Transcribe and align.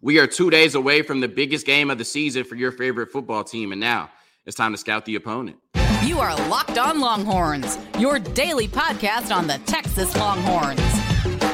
We 0.00 0.20
are 0.20 0.28
two 0.28 0.48
days 0.48 0.76
away 0.76 1.02
from 1.02 1.20
the 1.20 1.26
biggest 1.26 1.66
game 1.66 1.90
of 1.90 1.98
the 1.98 2.04
season 2.04 2.44
for 2.44 2.54
your 2.54 2.70
favorite 2.70 3.10
football 3.10 3.42
team, 3.42 3.72
and 3.72 3.80
now 3.80 4.10
it's 4.46 4.56
time 4.56 4.70
to 4.70 4.78
scout 4.78 5.04
the 5.04 5.16
opponent. 5.16 5.56
You 6.04 6.20
are 6.20 6.36
Locked 6.48 6.78
On 6.78 7.00
Longhorns, 7.00 7.76
your 7.98 8.20
daily 8.20 8.68
podcast 8.68 9.34
on 9.34 9.48
the 9.48 9.58
Texas 9.66 10.16
Longhorns. 10.16 10.80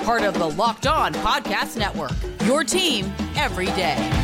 Part 0.05 0.25
of 0.25 0.35
the 0.35 0.51
Locked 0.51 0.87
On 0.87 1.15
Podcast 1.15 1.79
Network, 1.79 2.13
your 2.45 2.65
team 2.65 3.11
every 3.35 3.67
day. 3.67 4.24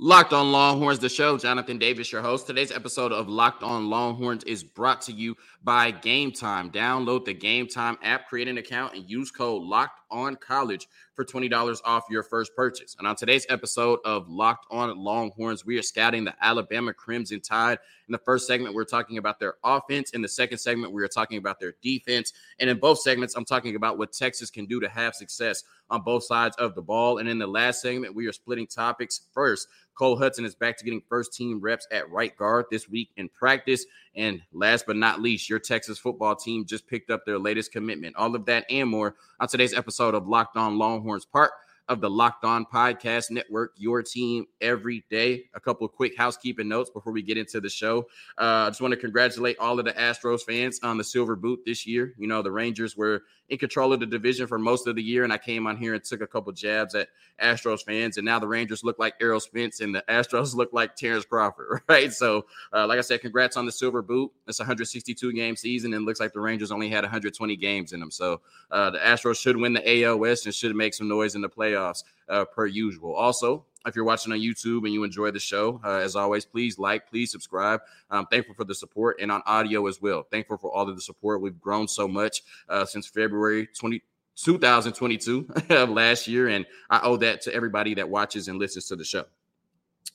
Locked 0.00 0.32
on 0.32 0.52
Longhorns, 0.52 1.00
the 1.00 1.08
show. 1.08 1.36
Jonathan 1.36 1.76
Davis, 1.76 2.12
your 2.12 2.22
host. 2.22 2.46
Today's 2.46 2.70
episode 2.70 3.10
of 3.10 3.28
Locked 3.28 3.64
on 3.64 3.90
Longhorns 3.90 4.44
is 4.44 4.62
brought 4.62 5.02
to 5.02 5.12
you 5.12 5.36
by 5.64 5.90
Game 5.90 6.30
Time. 6.30 6.70
Download 6.70 7.24
the 7.24 7.34
Game 7.34 7.66
Time 7.66 7.98
app, 8.00 8.28
create 8.28 8.46
an 8.46 8.58
account, 8.58 8.94
and 8.94 9.10
use 9.10 9.32
code 9.32 9.64
Locked 9.64 9.98
On 10.10 10.36
College 10.36 10.88
for 11.14 11.24
$20 11.24 11.80
off 11.84 12.04
your 12.10 12.22
first 12.22 12.54
purchase. 12.54 12.96
And 12.98 13.06
on 13.06 13.16
today's 13.16 13.46
episode 13.48 13.98
of 14.04 14.28
Locked 14.28 14.66
On 14.70 14.96
Longhorns, 14.96 15.66
we 15.66 15.78
are 15.78 15.82
scouting 15.82 16.24
the 16.24 16.34
Alabama 16.40 16.94
Crimson 16.94 17.40
Tide. 17.40 17.78
In 18.08 18.12
the 18.12 18.18
first 18.18 18.46
segment, 18.46 18.74
we're 18.74 18.84
talking 18.84 19.18
about 19.18 19.38
their 19.40 19.54
offense. 19.64 20.10
In 20.10 20.22
the 20.22 20.28
second 20.28 20.58
segment, 20.58 20.92
we 20.92 21.02
are 21.02 21.08
talking 21.08 21.38
about 21.38 21.60
their 21.60 21.74
defense. 21.82 22.32
And 22.58 22.70
in 22.70 22.78
both 22.78 23.00
segments, 23.00 23.34
I'm 23.34 23.44
talking 23.44 23.76
about 23.76 23.98
what 23.98 24.12
Texas 24.12 24.50
can 24.50 24.66
do 24.66 24.80
to 24.80 24.88
have 24.88 25.14
success 25.14 25.64
on 25.90 26.02
both 26.02 26.24
sides 26.24 26.56
of 26.56 26.74
the 26.74 26.82
ball. 26.82 27.18
And 27.18 27.28
in 27.28 27.38
the 27.38 27.46
last 27.46 27.82
segment, 27.82 28.14
we 28.14 28.26
are 28.26 28.32
splitting 28.32 28.66
topics. 28.66 29.22
First, 29.32 29.68
Cole 29.98 30.16
Hudson 30.16 30.44
is 30.44 30.54
back 30.54 30.76
to 30.78 30.84
getting 30.84 31.02
first 31.08 31.34
team 31.34 31.60
reps 31.60 31.86
at 31.90 32.08
right 32.10 32.34
guard 32.36 32.66
this 32.70 32.88
week 32.88 33.10
in 33.16 33.28
practice. 33.28 33.84
And 34.18 34.42
last 34.52 34.84
but 34.84 34.96
not 34.96 35.22
least, 35.22 35.48
your 35.48 35.60
Texas 35.60 35.96
football 35.96 36.34
team 36.34 36.66
just 36.66 36.88
picked 36.88 37.08
up 37.08 37.24
their 37.24 37.38
latest 37.38 37.70
commitment. 37.70 38.16
All 38.16 38.34
of 38.34 38.46
that 38.46 38.66
and 38.68 38.90
more 38.90 39.14
on 39.38 39.46
today's 39.46 39.72
episode 39.72 40.16
of 40.16 40.26
Locked 40.26 40.56
On 40.56 40.76
Longhorns, 40.76 41.24
part 41.24 41.52
of 41.88 42.00
the 42.00 42.10
Locked 42.10 42.44
On 42.44 42.66
Podcast 42.66 43.30
Network, 43.30 43.72
your 43.76 44.02
team 44.02 44.46
every 44.60 45.04
day. 45.10 45.44
A 45.54 45.60
couple 45.60 45.86
of 45.86 45.92
quick 45.92 46.16
housekeeping 46.16 46.68
notes 46.68 46.90
before 46.90 47.12
we 47.12 47.22
get 47.22 47.38
into 47.38 47.60
the 47.60 47.70
show. 47.70 48.00
Uh, 48.36 48.66
I 48.66 48.68
just 48.68 48.82
want 48.82 48.92
to 48.92 49.00
congratulate 49.00 49.58
all 49.58 49.78
of 49.78 49.86
the 49.86 49.92
Astros 49.94 50.42
fans 50.42 50.80
on 50.82 50.98
the 50.98 51.04
silver 51.04 51.34
boot 51.34 51.60
this 51.64 51.86
year. 51.86 52.14
You 52.18 52.28
know, 52.28 52.42
the 52.42 52.52
Rangers 52.52 52.96
were 52.96 53.22
in 53.48 53.56
control 53.56 53.94
of 53.94 54.00
the 54.00 54.06
division 54.06 54.46
for 54.46 54.58
most 54.58 54.86
of 54.86 54.96
the 54.96 55.02
year, 55.02 55.24
and 55.24 55.32
I 55.32 55.38
came 55.38 55.66
on 55.66 55.78
here 55.78 55.94
and 55.94 56.04
took 56.04 56.20
a 56.20 56.26
couple 56.26 56.52
jabs 56.52 56.94
at 56.94 57.08
Astros 57.40 57.82
fans, 57.82 58.18
and 58.18 58.26
now 58.26 58.38
the 58.38 58.48
Rangers 58.48 58.84
look 58.84 58.98
like 58.98 59.14
Errol 59.20 59.40
Spence 59.40 59.80
and 59.80 59.94
the 59.94 60.04
Astros 60.08 60.54
look 60.56 60.74
like 60.74 60.94
Terrence 60.94 61.24
Crawford, 61.24 61.80
right? 61.88 62.12
So, 62.12 62.44
uh, 62.74 62.86
like 62.86 62.98
I 62.98 63.02
said, 63.02 63.22
congrats 63.22 63.56
on 63.56 63.64
the 63.64 63.72
silver 63.72 64.02
boot. 64.02 64.30
It's 64.46 64.60
a 64.60 64.62
162 64.62 65.32
game 65.32 65.56
season, 65.56 65.94
and 65.94 66.04
looks 66.04 66.20
like 66.20 66.34
the 66.34 66.40
Rangers 66.40 66.70
only 66.70 66.90
had 66.90 67.04
120 67.04 67.56
games 67.56 67.94
in 67.94 68.00
them. 68.00 68.10
So, 68.10 68.42
uh, 68.70 68.90
the 68.90 68.98
Astros 68.98 69.40
should 69.40 69.56
win 69.56 69.72
the 69.72 70.04
AL 70.04 70.18
West 70.18 70.44
and 70.44 70.54
should 70.54 70.76
make 70.76 70.92
some 70.92 71.08
noise 71.08 71.34
in 71.34 71.40
the 71.40 71.48
playoffs 71.48 71.77
playoffs 71.78 72.04
uh, 72.28 72.44
per 72.44 72.66
usual. 72.66 73.14
Also, 73.14 73.64
if 73.86 73.96
you're 73.96 74.04
watching 74.04 74.32
on 74.32 74.38
YouTube 74.38 74.84
and 74.84 74.92
you 74.92 75.04
enjoy 75.04 75.30
the 75.30 75.40
show, 75.40 75.80
uh, 75.84 75.98
as 75.98 76.16
always, 76.16 76.44
please 76.44 76.78
like, 76.78 77.08
please 77.08 77.30
subscribe. 77.30 77.80
I'm 78.10 78.26
thankful 78.26 78.54
for 78.54 78.64
the 78.64 78.74
support 78.74 79.18
and 79.20 79.30
on 79.30 79.42
audio 79.46 79.86
as 79.86 80.00
well. 80.00 80.24
Thankful 80.24 80.58
for 80.58 80.70
all 80.72 80.88
of 80.88 80.94
the 80.94 81.02
support. 81.02 81.40
We've 81.40 81.58
grown 81.60 81.88
so 81.88 82.08
much 82.08 82.42
uh, 82.68 82.84
since 82.84 83.06
February 83.06 83.68
20. 83.78 84.02
2022 84.44 85.48
of 85.70 85.90
last 85.90 86.28
year, 86.28 86.46
and 86.46 86.64
I 86.88 87.00
owe 87.02 87.16
that 87.16 87.40
to 87.42 87.52
everybody 87.52 87.94
that 87.94 88.08
watches 88.08 88.46
and 88.46 88.56
listens 88.56 88.86
to 88.86 88.94
the 88.94 89.04
show. 89.04 89.24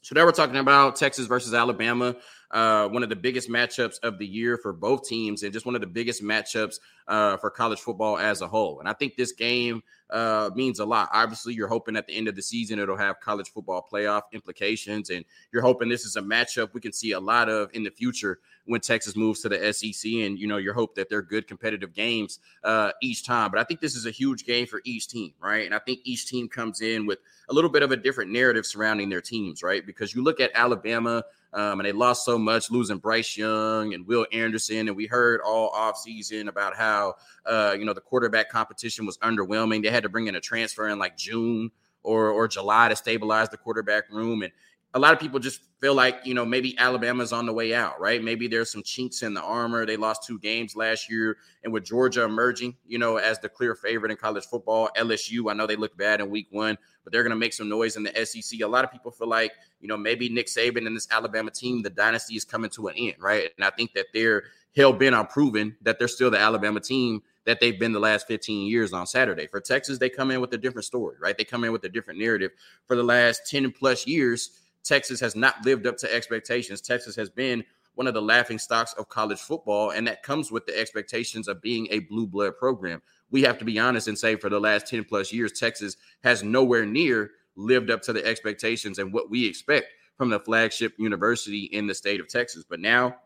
So 0.01 0.13
now 0.15 0.23
we're 0.23 0.31
talking 0.31 0.55
about 0.55 0.95
Texas 0.95 1.27
versus 1.27 1.53
Alabama, 1.53 2.15
uh, 2.53 2.87
one 2.87 3.01
of 3.01 3.09
the 3.09 3.15
biggest 3.15 3.49
matchups 3.49 3.99
of 4.03 4.19
the 4.19 4.27
year 4.27 4.57
for 4.57 4.71
both 4.71 5.07
teams, 5.07 5.41
and 5.41 5.51
just 5.51 5.65
one 5.65 5.73
of 5.73 5.81
the 5.81 5.87
biggest 5.87 6.21
matchups 6.23 6.75
uh, 7.07 7.35
for 7.37 7.49
college 7.49 7.79
football 7.79 8.17
as 8.19 8.41
a 8.41 8.47
whole. 8.47 8.79
And 8.79 8.87
I 8.87 8.93
think 8.93 9.15
this 9.15 9.31
game 9.31 9.81
uh, 10.11 10.51
means 10.53 10.79
a 10.79 10.85
lot. 10.85 11.09
Obviously, 11.11 11.55
you're 11.55 11.67
hoping 11.67 11.95
at 11.97 12.05
the 12.05 12.15
end 12.15 12.27
of 12.27 12.35
the 12.35 12.43
season 12.43 12.77
it'll 12.77 12.95
have 12.95 13.19
college 13.19 13.51
football 13.51 13.85
playoff 13.91 14.21
implications, 14.33 15.09
and 15.09 15.25
you're 15.51 15.63
hoping 15.63 15.89
this 15.89 16.05
is 16.05 16.15
a 16.15 16.21
matchup 16.21 16.73
we 16.73 16.79
can 16.79 16.93
see 16.93 17.13
a 17.13 17.19
lot 17.19 17.49
of 17.49 17.71
in 17.73 17.83
the 17.83 17.89
future 17.89 18.39
when 18.65 18.79
Texas 18.79 19.15
moves 19.15 19.41
to 19.41 19.49
the 19.49 19.73
SEC. 19.73 20.11
And 20.11 20.37
you 20.37 20.45
know, 20.45 20.57
your 20.57 20.75
hope 20.75 20.93
that 20.93 21.09
they're 21.09 21.23
good 21.23 21.47
competitive 21.47 21.93
games 21.95 22.37
uh, 22.63 22.91
each 23.01 23.25
time. 23.25 23.49
But 23.49 23.61
I 23.61 23.63
think 23.63 23.81
this 23.81 23.95
is 23.95 24.05
a 24.05 24.11
huge 24.11 24.45
game 24.45 24.67
for 24.67 24.81
each 24.85 25.07
team, 25.07 25.33
right? 25.41 25.65
And 25.65 25.73
I 25.73 25.79
think 25.79 26.01
each 26.03 26.27
team 26.27 26.47
comes 26.47 26.81
in 26.81 27.07
with 27.07 27.17
a 27.49 27.53
little 27.53 27.71
bit 27.71 27.81
of 27.81 27.91
a 27.91 27.97
different 27.97 28.29
narrative 28.29 28.67
surrounding 28.67 29.09
their 29.09 29.21
teams, 29.21 29.63
right? 29.63 29.83
Because 29.83 30.13
you 30.13 30.23
look 30.23 30.39
at 30.39 30.51
Alabama. 30.53 31.23
Um, 31.53 31.79
and 31.79 31.85
they 31.85 31.91
lost 31.91 32.25
so 32.25 32.37
much, 32.37 32.71
losing 32.71 32.97
Bryce 32.97 33.37
Young 33.37 33.93
and 33.93 34.07
Will 34.07 34.25
Anderson. 34.33 34.87
And 34.87 34.97
we 34.97 35.05
heard 35.05 35.41
all 35.41 35.71
offseason 35.71 36.47
about 36.47 36.75
how, 36.75 37.13
uh, 37.45 37.75
you 37.77 37.85
know, 37.85 37.93
the 37.93 38.01
quarterback 38.01 38.49
competition 38.49 39.05
was 39.05 39.17
underwhelming. 39.19 39.83
They 39.83 39.89
had 39.89 40.03
to 40.03 40.09
bring 40.09 40.27
in 40.27 40.35
a 40.35 40.41
transfer 40.41 40.87
in 40.87 40.97
like 40.97 41.15
June 41.15 41.71
or, 42.01 42.29
or 42.29 42.47
July 42.47 42.89
to 42.89 42.95
stabilize 42.95 43.49
the 43.49 43.57
quarterback 43.57 44.09
room. 44.11 44.41
And 44.41 44.51
a 44.93 44.99
lot 44.99 45.13
of 45.13 45.19
people 45.19 45.39
just 45.39 45.61
feel 45.81 45.95
like 45.95 46.19
you 46.23 46.33
know 46.33 46.45
maybe 46.45 46.77
Alabama's 46.77 47.33
on 47.33 47.45
the 47.45 47.53
way 47.53 47.73
out, 47.73 47.99
right? 47.99 48.23
Maybe 48.23 48.47
there's 48.47 48.71
some 48.71 48.83
chinks 48.83 49.23
in 49.23 49.33
the 49.33 49.41
armor. 49.41 49.85
They 49.85 49.97
lost 49.97 50.23
two 50.23 50.39
games 50.39 50.75
last 50.75 51.09
year, 51.09 51.37
and 51.63 51.73
with 51.73 51.83
Georgia 51.83 52.23
emerging, 52.23 52.75
you 52.85 52.99
know, 52.99 53.17
as 53.17 53.39
the 53.39 53.49
clear 53.49 53.75
favorite 53.75 54.11
in 54.11 54.17
college 54.17 54.45
football, 54.45 54.89
LSU. 54.95 55.49
I 55.49 55.55
know 55.55 55.65
they 55.65 55.75
look 55.75 55.97
bad 55.97 56.21
in 56.21 56.29
Week 56.29 56.47
One, 56.51 56.77
but 57.03 57.11
they're 57.11 57.23
going 57.23 57.31
to 57.31 57.37
make 57.37 57.53
some 57.53 57.69
noise 57.69 57.95
in 57.95 58.03
the 58.03 58.25
SEC. 58.25 58.61
A 58.61 58.67
lot 58.67 58.83
of 58.83 58.91
people 58.91 59.11
feel 59.11 59.27
like 59.27 59.53
you 59.81 59.87
know 59.87 59.97
maybe 59.97 60.29
Nick 60.29 60.47
Saban 60.47 60.87
and 60.87 60.95
this 60.95 61.07
Alabama 61.11 61.51
team, 61.51 61.81
the 61.81 61.89
dynasty 61.89 62.35
is 62.35 62.45
coming 62.45 62.69
to 62.71 62.87
an 62.87 62.95
end, 62.97 63.15
right? 63.19 63.49
And 63.57 63.65
I 63.65 63.69
think 63.69 63.93
that 63.93 64.07
they're 64.13 64.43
hell 64.75 64.93
bent 64.93 65.15
on 65.15 65.27
proving 65.27 65.75
that 65.81 65.99
they're 65.99 66.07
still 66.07 66.31
the 66.31 66.39
Alabama 66.39 66.79
team 66.79 67.21
that 67.45 67.59
they've 67.59 67.79
been 67.79 67.91
the 67.91 67.99
last 67.99 68.27
15 68.27 68.67
years 68.67 68.93
on 68.93 69.05
Saturday. 69.05 69.47
For 69.47 69.59
Texas, 69.59 69.99
they 69.99 70.09
come 70.09 70.31
in 70.31 70.41
with 70.41 70.53
a 70.53 70.57
different 70.57 70.85
story, 70.85 71.17
right? 71.19 71.37
They 71.37 71.43
come 71.43 71.63
in 71.63 71.71
with 71.71 71.83
a 71.83 71.89
different 71.89 72.19
narrative. 72.19 72.51
For 72.87 72.95
the 72.95 73.03
last 73.03 73.49
10 73.49 73.71
plus 73.71 74.07
years, 74.07 74.61
Texas 74.83 75.19
has 75.19 75.35
not 75.35 75.63
lived 75.65 75.85
up 75.85 75.97
to 75.97 76.13
expectations. 76.13 76.81
Texas 76.81 77.15
has 77.15 77.29
been 77.29 77.63
one 77.95 78.07
of 78.07 78.13
the 78.13 78.21
laughing 78.21 78.57
stocks 78.57 78.93
of 78.93 79.09
college 79.09 79.39
football, 79.39 79.91
and 79.91 80.07
that 80.07 80.23
comes 80.23 80.51
with 80.51 80.65
the 80.65 80.77
expectations 80.79 81.47
of 81.47 81.61
being 81.61 81.87
a 81.91 81.99
blue 81.99 82.25
blood 82.25 82.57
program. 82.57 83.01
We 83.33 83.41
have 83.41 83.57
to 83.57 83.65
be 83.65 83.79
honest 83.79 84.07
and 84.07 84.17
say 84.17 84.37
for 84.37 84.49
the 84.49 84.59
last 84.59 84.87
10 84.87 85.03
plus 85.03 85.33
years, 85.33 85.51
Texas 85.51 85.97
has 86.23 86.41
nowhere 86.41 86.85
near 86.85 87.31
lived 87.57 87.91
up 87.91 88.01
to 88.03 88.13
the 88.13 88.25
expectations 88.25 88.99
and 88.99 89.11
what 89.11 89.29
we 89.29 89.45
expect 89.45 89.87
from 90.17 90.29
the 90.29 90.39
flagship 90.39 90.93
university 90.97 91.63
in 91.65 91.85
the 91.85 91.93
state 91.93 92.21
of 92.21 92.29
Texas. 92.29 92.63
But 92.67 92.79
now 92.79 93.17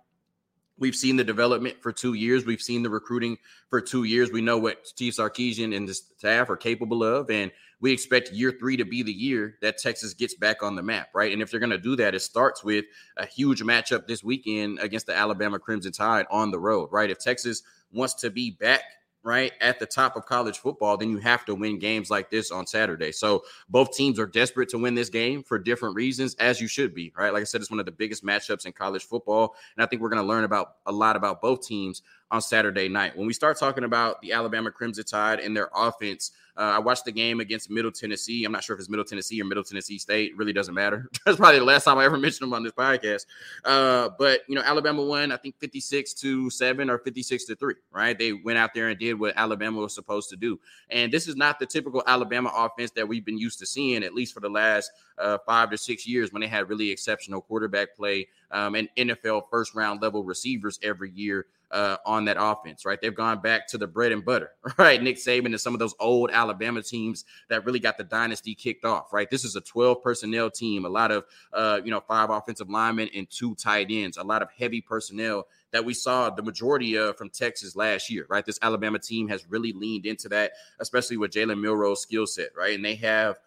We've 0.79 0.95
seen 0.95 1.15
the 1.15 1.23
development 1.23 1.81
for 1.81 1.91
two 1.91 2.13
years. 2.13 2.45
We've 2.45 2.61
seen 2.61 2.83
the 2.83 2.89
recruiting 2.89 3.37
for 3.69 3.81
two 3.81 4.03
years. 4.03 4.31
We 4.31 4.41
know 4.41 4.59
what 4.59 4.87
Steve 4.87 5.13
Sarkisian 5.13 5.75
and 5.75 5.87
the 5.87 5.93
staff 5.95 6.49
are 6.49 6.57
capable 6.57 7.03
of. 7.03 7.31
And 7.31 7.51
we 7.79 7.91
expect 7.91 8.31
year 8.31 8.51
three 8.51 8.77
to 8.77 8.85
be 8.85 9.01
the 9.01 9.13
year 9.13 9.55
that 9.61 9.79
Texas 9.79 10.13
gets 10.13 10.35
back 10.35 10.61
on 10.61 10.75
the 10.75 10.83
map, 10.83 11.09
right? 11.15 11.33
And 11.33 11.41
if 11.41 11.49
they're 11.49 11.59
going 11.59 11.71
to 11.71 11.77
do 11.79 11.95
that, 11.95 12.13
it 12.13 12.21
starts 12.21 12.63
with 12.63 12.85
a 13.17 13.25
huge 13.25 13.63
matchup 13.63 14.07
this 14.07 14.23
weekend 14.23 14.79
against 14.79 15.07
the 15.07 15.15
Alabama 15.15 15.57
Crimson 15.57 15.91
Tide 15.91 16.27
on 16.29 16.51
the 16.51 16.59
road, 16.59 16.89
right? 16.91 17.09
If 17.09 17.19
Texas 17.19 17.63
wants 17.91 18.13
to 18.15 18.29
be 18.29 18.51
back 18.51 18.81
right 19.23 19.51
at 19.59 19.79
the 19.79 19.85
top 19.85 20.15
of 20.15 20.25
college 20.25 20.59
football, 20.59 20.95
then 20.97 21.09
you 21.09 21.17
have 21.17 21.43
to 21.45 21.55
win 21.55 21.79
games 21.79 22.09
like 22.09 22.29
this 22.29 22.49
on 22.51 22.65
Saturday. 22.65 23.11
So 23.11 23.43
both 23.69 23.93
teams 23.93 24.19
are 24.19 24.25
desperate 24.25 24.69
to 24.69 24.77
win 24.77 24.95
this 24.95 25.09
game 25.09 25.43
for 25.43 25.59
different 25.59 25.95
reasons, 25.95 26.35
as 26.35 26.61
you 26.61 26.67
should 26.67 26.93
be, 26.93 27.11
right? 27.17 27.33
Like 27.33 27.41
I 27.41 27.43
said, 27.43 27.59
it's 27.61 27.69
one 27.69 27.79
of 27.79 27.85
the 27.85 27.91
biggest 27.91 28.23
matchups 28.23 28.65
in 28.65 28.71
college 28.71 29.03
football, 29.03 29.55
and 29.75 29.83
I 29.83 29.87
think 29.87 30.01
we're 30.01 30.09
going 30.09 30.21
to 30.21 30.27
learn 30.27 30.45
about 30.45 30.75
a 30.85 30.91
lot 30.91 31.15
about 31.15 31.41
both 31.41 31.67
teams 31.67 32.01
on 32.31 32.41
Saturday 32.41 32.87
night. 32.87 33.17
When 33.17 33.27
we 33.27 33.33
start 33.33 33.57
talking 33.57 33.83
about 33.83 34.21
the 34.21 34.31
Alabama 34.33 34.71
Crimson 34.71 35.03
Tide 35.03 35.39
and 35.39 35.55
their 35.55 35.69
offense, 35.75 36.31
uh, 36.57 36.73
I 36.75 36.79
watched 36.79 37.05
the 37.05 37.11
game 37.11 37.39
against 37.39 37.69
Middle 37.69 37.91
Tennessee. 37.91 38.43
I'm 38.43 38.51
not 38.51 38.63
sure 38.63 38.75
if 38.75 38.79
it's 38.79 38.89
Middle 38.89 39.05
Tennessee 39.05 39.39
or 39.39 39.45
Middle 39.45 39.63
Tennessee 39.63 39.99
State. 39.99 40.35
Really 40.35 40.53
doesn't 40.53 40.73
matter. 40.73 41.07
That's 41.25 41.37
probably 41.37 41.59
the 41.59 41.65
last 41.65 41.83
time 41.83 41.99
I 41.99 42.05
ever 42.05 42.17
mentioned 42.17 42.47
them 42.49 42.53
on 42.53 42.63
this 42.63 42.73
podcast. 42.73 43.27
Uh, 43.63 44.09
but 44.17 44.41
you 44.47 44.55
know, 44.55 44.63
Alabama 44.65 45.03
won, 45.03 45.31
I 45.31 45.37
think 45.37 45.55
56 45.59 46.15
to 46.15 46.49
seven 46.49 46.89
or 46.89 46.97
56 46.97 47.45
to 47.45 47.55
three. 47.55 47.75
Right? 47.91 48.17
They 48.17 48.33
went 48.33 48.57
out 48.57 48.73
there 48.73 48.89
and 48.89 48.97
did 48.99 49.19
what 49.19 49.33
Alabama 49.37 49.81
was 49.81 49.93
supposed 49.93 50.29
to 50.31 50.35
do. 50.35 50.59
And 50.89 51.13
this 51.13 51.27
is 51.27 51.35
not 51.35 51.59
the 51.59 51.65
typical 51.67 52.01
Alabama 52.07 52.51
offense 52.55 52.89
that 52.91 53.07
we've 53.07 53.25
been 53.25 53.37
used 53.37 53.59
to 53.59 53.67
seeing, 53.67 54.03
at 54.03 54.15
least 54.15 54.33
for 54.33 54.39
the 54.39 54.49
last 54.49 54.91
uh, 55.19 55.37
five 55.45 55.69
to 55.69 55.77
six 55.77 56.07
years, 56.07 56.33
when 56.33 56.41
they 56.41 56.47
had 56.47 56.69
really 56.69 56.89
exceptional 56.89 57.41
quarterback 57.41 57.95
play 57.95 58.27
um, 58.49 58.73
and 58.73 58.89
NFL 58.97 59.43
first 59.51 59.75
round 59.75 60.01
level 60.01 60.23
receivers 60.23 60.79
every 60.81 61.11
year 61.11 61.45
uh, 61.71 61.97
on 62.05 62.25
that 62.25 62.37
offense, 62.39 62.85
right? 62.85 62.99
They've 63.01 63.13
gone 63.13 63.41
back 63.41 63.67
to 63.69 63.77
the 63.77 63.87
bread 63.87 64.11
and 64.11 64.23
butter, 64.23 64.51
right? 64.77 65.01
Nick 65.01 65.17
Saban 65.17 65.47
and 65.47 65.59
some 65.59 65.73
of 65.73 65.79
those 65.79 65.95
old 65.99 66.31
Alabama 66.31 66.81
teams 66.81 67.25
that 67.49 67.65
really 67.65 67.79
got 67.79 67.97
the 67.97 68.03
dynasty 68.03 68.55
kicked 68.55 68.85
off, 68.85 69.11
right? 69.11 69.29
This 69.29 69.43
is 69.43 69.55
a 69.55 69.61
12 69.61 70.01
personnel 70.01 70.49
team, 70.49 70.85
a 70.85 70.89
lot 70.89 71.11
of, 71.11 71.25
uh, 71.53 71.81
you 71.83 71.91
know, 71.91 71.99
five 71.99 72.29
offensive 72.29 72.69
linemen 72.69 73.09
and 73.15 73.29
two 73.29 73.55
tight 73.55 73.87
ends, 73.89 74.17
a 74.17 74.23
lot 74.23 74.41
of 74.41 74.49
heavy 74.57 74.81
personnel 74.81 75.47
that 75.71 75.83
we 75.83 75.93
saw 75.93 76.29
the 76.29 76.43
majority 76.43 76.95
of 76.95 77.17
from 77.17 77.29
Texas 77.29 77.75
last 77.75 78.09
year, 78.09 78.25
right? 78.29 78.45
This 78.45 78.59
Alabama 78.61 78.99
team 78.99 79.27
has 79.27 79.45
really 79.49 79.73
leaned 79.73 80.05
into 80.05 80.29
that, 80.29 80.53
especially 80.79 81.17
with 81.17 81.31
Jalen 81.31 81.59
Milroe's 81.59 82.01
skill 82.01 82.25
set, 82.25 82.49
right? 82.55 82.73
And 82.73 82.85
they 82.85 82.95
have 82.95 83.37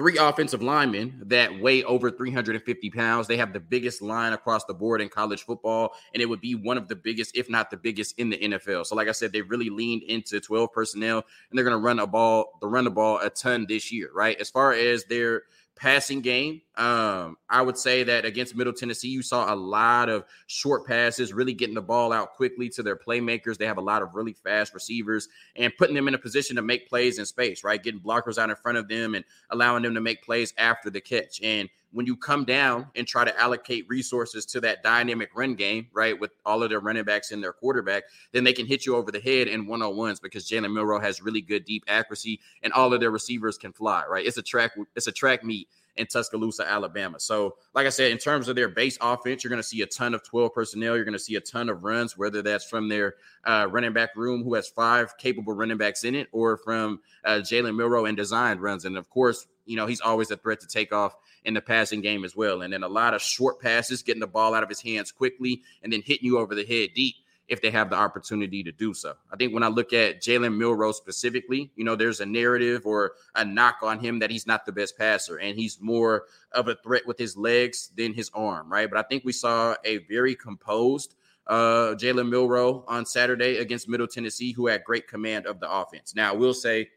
three 0.00 0.16
offensive 0.16 0.62
linemen 0.62 1.20
that 1.26 1.60
weigh 1.60 1.84
over 1.84 2.10
350 2.10 2.88
pounds. 2.88 3.26
They 3.26 3.36
have 3.36 3.52
the 3.52 3.60
biggest 3.60 4.00
line 4.00 4.32
across 4.32 4.64
the 4.64 4.72
board 4.72 5.02
in 5.02 5.10
college 5.10 5.42
football, 5.42 5.92
and 6.14 6.22
it 6.22 6.26
would 6.26 6.40
be 6.40 6.54
one 6.54 6.78
of 6.78 6.88
the 6.88 6.96
biggest, 6.96 7.36
if 7.36 7.50
not 7.50 7.70
the 7.70 7.76
biggest, 7.76 8.18
in 8.18 8.30
the 8.30 8.38
NFL. 8.38 8.86
So, 8.86 8.96
like 8.96 9.08
I 9.08 9.12
said, 9.12 9.30
they 9.30 9.42
really 9.42 9.68
leaned 9.68 10.04
into 10.04 10.40
12 10.40 10.72
personnel, 10.72 11.18
and 11.50 11.58
they're 11.58 11.66
going 11.66 11.76
to 11.76 11.84
run 11.84 11.98
a 11.98 12.06
ball, 12.06 12.56
the 12.62 12.66
run 12.66 12.84
the 12.84 12.90
ball 12.90 13.18
a 13.18 13.28
ton 13.28 13.66
this 13.68 13.92
year, 13.92 14.08
right? 14.14 14.40
As 14.40 14.48
far 14.48 14.72
as 14.72 15.04
their 15.04 15.42
passing 15.80 16.20
game. 16.20 16.60
Um, 16.76 17.36
I 17.48 17.62
would 17.62 17.78
say 17.78 18.02
that 18.04 18.26
against 18.26 18.54
Middle 18.54 18.72
Tennessee, 18.72 19.08
you 19.08 19.22
saw 19.22 19.52
a 19.52 19.56
lot 19.56 20.10
of 20.10 20.24
short 20.46 20.86
passes, 20.86 21.32
really 21.32 21.54
getting 21.54 21.74
the 21.74 21.80
ball 21.80 22.12
out 22.12 22.34
quickly 22.34 22.68
to 22.70 22.82
their 22.82 22.96
playmakers. 22.96 23.56
They 23.56 23.66
have 23.66 23.78
a 23.78 23.82
lot 23.82 24.02
of 24.02 24.14
really 24.14 24.34
fast 24.34 24.74
receivers 24.74 25.28
and 25.56 25.74
putting 25.76 25.94
them 25.94 26.06
in 26.06 26.14
a 26.14 26.18
position 26.18 26.56
to 26.56 26.62
make 26.62 26.88
plays 26.88 27.18
in 27.18 27.24
space, 27.24 27.64
right? 27.64 27.82
Getting 27.82 28.00
blockers 28.00 28.36
out 28.36 28.50
in 28.50 28.56
front 28.56 28.76
of 28.76 28.88
them 28.88 29.14
and 29.14 29.24
allowing 29.48 29.82
them 29.82 29.94
to 29.94 30.02
make 30.02 30.22
plays 30.22 30.52
after 30.58 30.90
the 30.90 31.00
catch. 31.00 31.40
And 31.42 31.70
when 31.92 32.06
you 32.06 32.16
come 32.16 32.44
down 32.44 32.86
and 32.94 33.06
try 33.06 33.24
to 33.24 33.40
allocate 33.40 33.88
resources 33.88 34.46
to 34.46 34.60
that 34.60 34.82
dynamic 34.82 35.30
run 35.34 35.54
game, 35.54 35.88
right, 35.92 36.18
with 36.18 36.30
all 36.46 36.62
of 36.62 36.70
their 36.70 36.80
running 36.80 37.04
backs 37.04 37.32
and 37.32 37.42
their 37.42 37.52
quarterback, 37.52 38.04
then 38.32 38.44
they 38.44 38.52
can 38.52 38.66
hit 38.66 38.86
you 38.86 38.96
over 38.96 39.10
the 39.10 39.20
head 39.20 39.48
in 39.48 39.66
one 39.66 39.82
on 39.82 39.96
ones 39.96 40.20
because 40.20 40.48
Jalen 40.48 40.72
Milroe 40.72 41.00
has 41.00 41.22
really 41.22 41.40
good 41.40 41.64
deep 41.64 41.84
accuracy 41.88 42.40
and 42.62 42.72
all 42.72 42.92
of 42.92 43.00
their 43.00 43.10
receivers 43.10 43.58
can 43.58 43.72
fly, 43.72 44.04
right? 44.08 44.26
It's 44.26 44.38
a 44.38 44.42
track, 44.42 44.72
it's 44.94 45.06
a 45.06 45.12
track 45.12 45.44
meet 45.44 45.68
in 45.96 46.06
Tuscaloosa, 46.06 46.68
Alabama. 46.68 47.18
So, 47.20 47.56
like 47.74 47.86
I 47.86 47.90
said, 47.90 48.10
in 48.10 48.18
terms 48.18 48.48
of 48.48 48.56
their 48.56 48.68
base 48.68 48.96
offense, 49.00 49.42
you're 49.42 49.50
going 49.50 49.62
to 49.62 49.68
see 49.68 49.82
a 49.82 49.86
ton 49.86 50.14
of 50.14 50.22
12 50.22 50.54
personnel. 50.54 50.94
You're 50.94 51.04
going 51.04 51.12
to 51.12 51.18
see 51.18 51.34
a 51.34 51.40
ton 51.40 51.68
of 51.68 51.84
runs, 51.84 52.16
whether 52.16 52.42
that's 52.42 52.64
from 52.64 52.88
their 52.88 53.14
uh, 53.44 53.68
running 53.70 53.92
back 53.92 54.16
room, 54.16 54.42
who 54.42 54.54
has 54.54 54.68
five 54.68 55.16
capable 55.18 55.52
running 55.52 55.76
backs 55.76 56.04
in 56.04 56.14
it, 56.14 56.28
or 56.32 56.56
from 56.56 57.00
uh, 57.24 57.40
Jalen 57.40 57.76
Milroe 57.76 58.06
and 58.06 58.16
designed 58.16 58.62
runs. 58.62 58.84
And 58.84 58.96
of 58.96 59.10
course, 59.10 59.46
you 59.66 59.76
know, 59.76 59.86
he's 59.86 60.00
always 60.00 60.30
a 60.30 60.36
threat 60.36 60.60
to 60.60 60.66
take 60.66 60.92
off 60.92 61.16
in 61.44 61.54
the 61.54 61.60
passing 61.60 62.00
game 62.00 62.24
as 62.24 62.36
well. 62.36 62.62
And 62.62 62.72
then 62.72 62.82
a 62.82 62.88
lot 62.88 63.14
of 63.14 63.22
short 63.22 63.60
passes, 63.60 64.02
getting 64.02 64.20
the 64.20 64.26
ball 64.26 64.54
out 64.54 64.62
of 64.62 64.68
his 64.68 64.80
hands 64.80 65.12
quickly 65.12 65.62
and 65.82 65.92
then 65.92 66.02
hitting 66.02 66.26
you 66.26 66.38
over 66.38 66.54
the 66.54 66.64
head 66.64 66.90
deep 66.94 67.16
if 67.48 67.60
they 67.60 67.70
have 67.70 67.90
the 67.90 67.96
opportunity 67.96 68.62
to 68.62 68.70
do 68.70 68.94
so. 68.94 69.14
I 69.32 69.36
think 69.36 69.52
when 69.52 69.64
I 69.64 69.68
look 69.68 69.92
at 69.92 70.22
Jalen 70.22 70.56
Milroe 70.56 70.92
specifically, 70.92 71.72
you 71.74 71.84
know, 71.84 71.96
there's 71.96 72.20
a 72.20 72.26
narrative 72.26 72.86
or 72.86 73.14
a 73.34 73.44
knock 73.44 73.78
on 73.82 73.98
him 73.98 74.20
that 74.20 74.30
he's 74.30 74.46
not 74.46 74.64
the 74.64 74.72
best 74.72 74.96
passer 74.96 75.38
and 75.38 75.58
he's 75.58 75.80
more 75.80 76.26
of 76.52 76.68
a 76.68 76.76
threat 76.76 77.06
with 77.06 77.18
his 77.18 77.36
legs 77.36 77.90
than 77.96 78.14
his 78.14 78.30
arm, 78.34 78.72
right? 78.72 78.88
But 78.88 79.00
I 79.00 79.02
think 79.02 79.24
we 79.24 79.32
saw 79.32 79.74
a 79.84 79.98
very 80.08 80.36
composed 80.36 81.16
uh, 81.48 81.96
Jalen 81.96 82.28
Milroe 82.28 82.84
on 82.86 83.04
Saturday 83.04 83.56
against 83.56 83.88
Middle 83.88 84.06
Tennessee, 84.06 84.52
who 84.52 84.68
had 84.68 84.84
great 84.84 85.08
command 85.08 85.46
of 85.46 85.58
the 85.58 85.68
offense. 85.68 86.14
Now, 86.14 86.32
I 86.32 86.36
will 86.36 86.54
say 86.54 86.90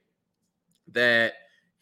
that 0.92 1.34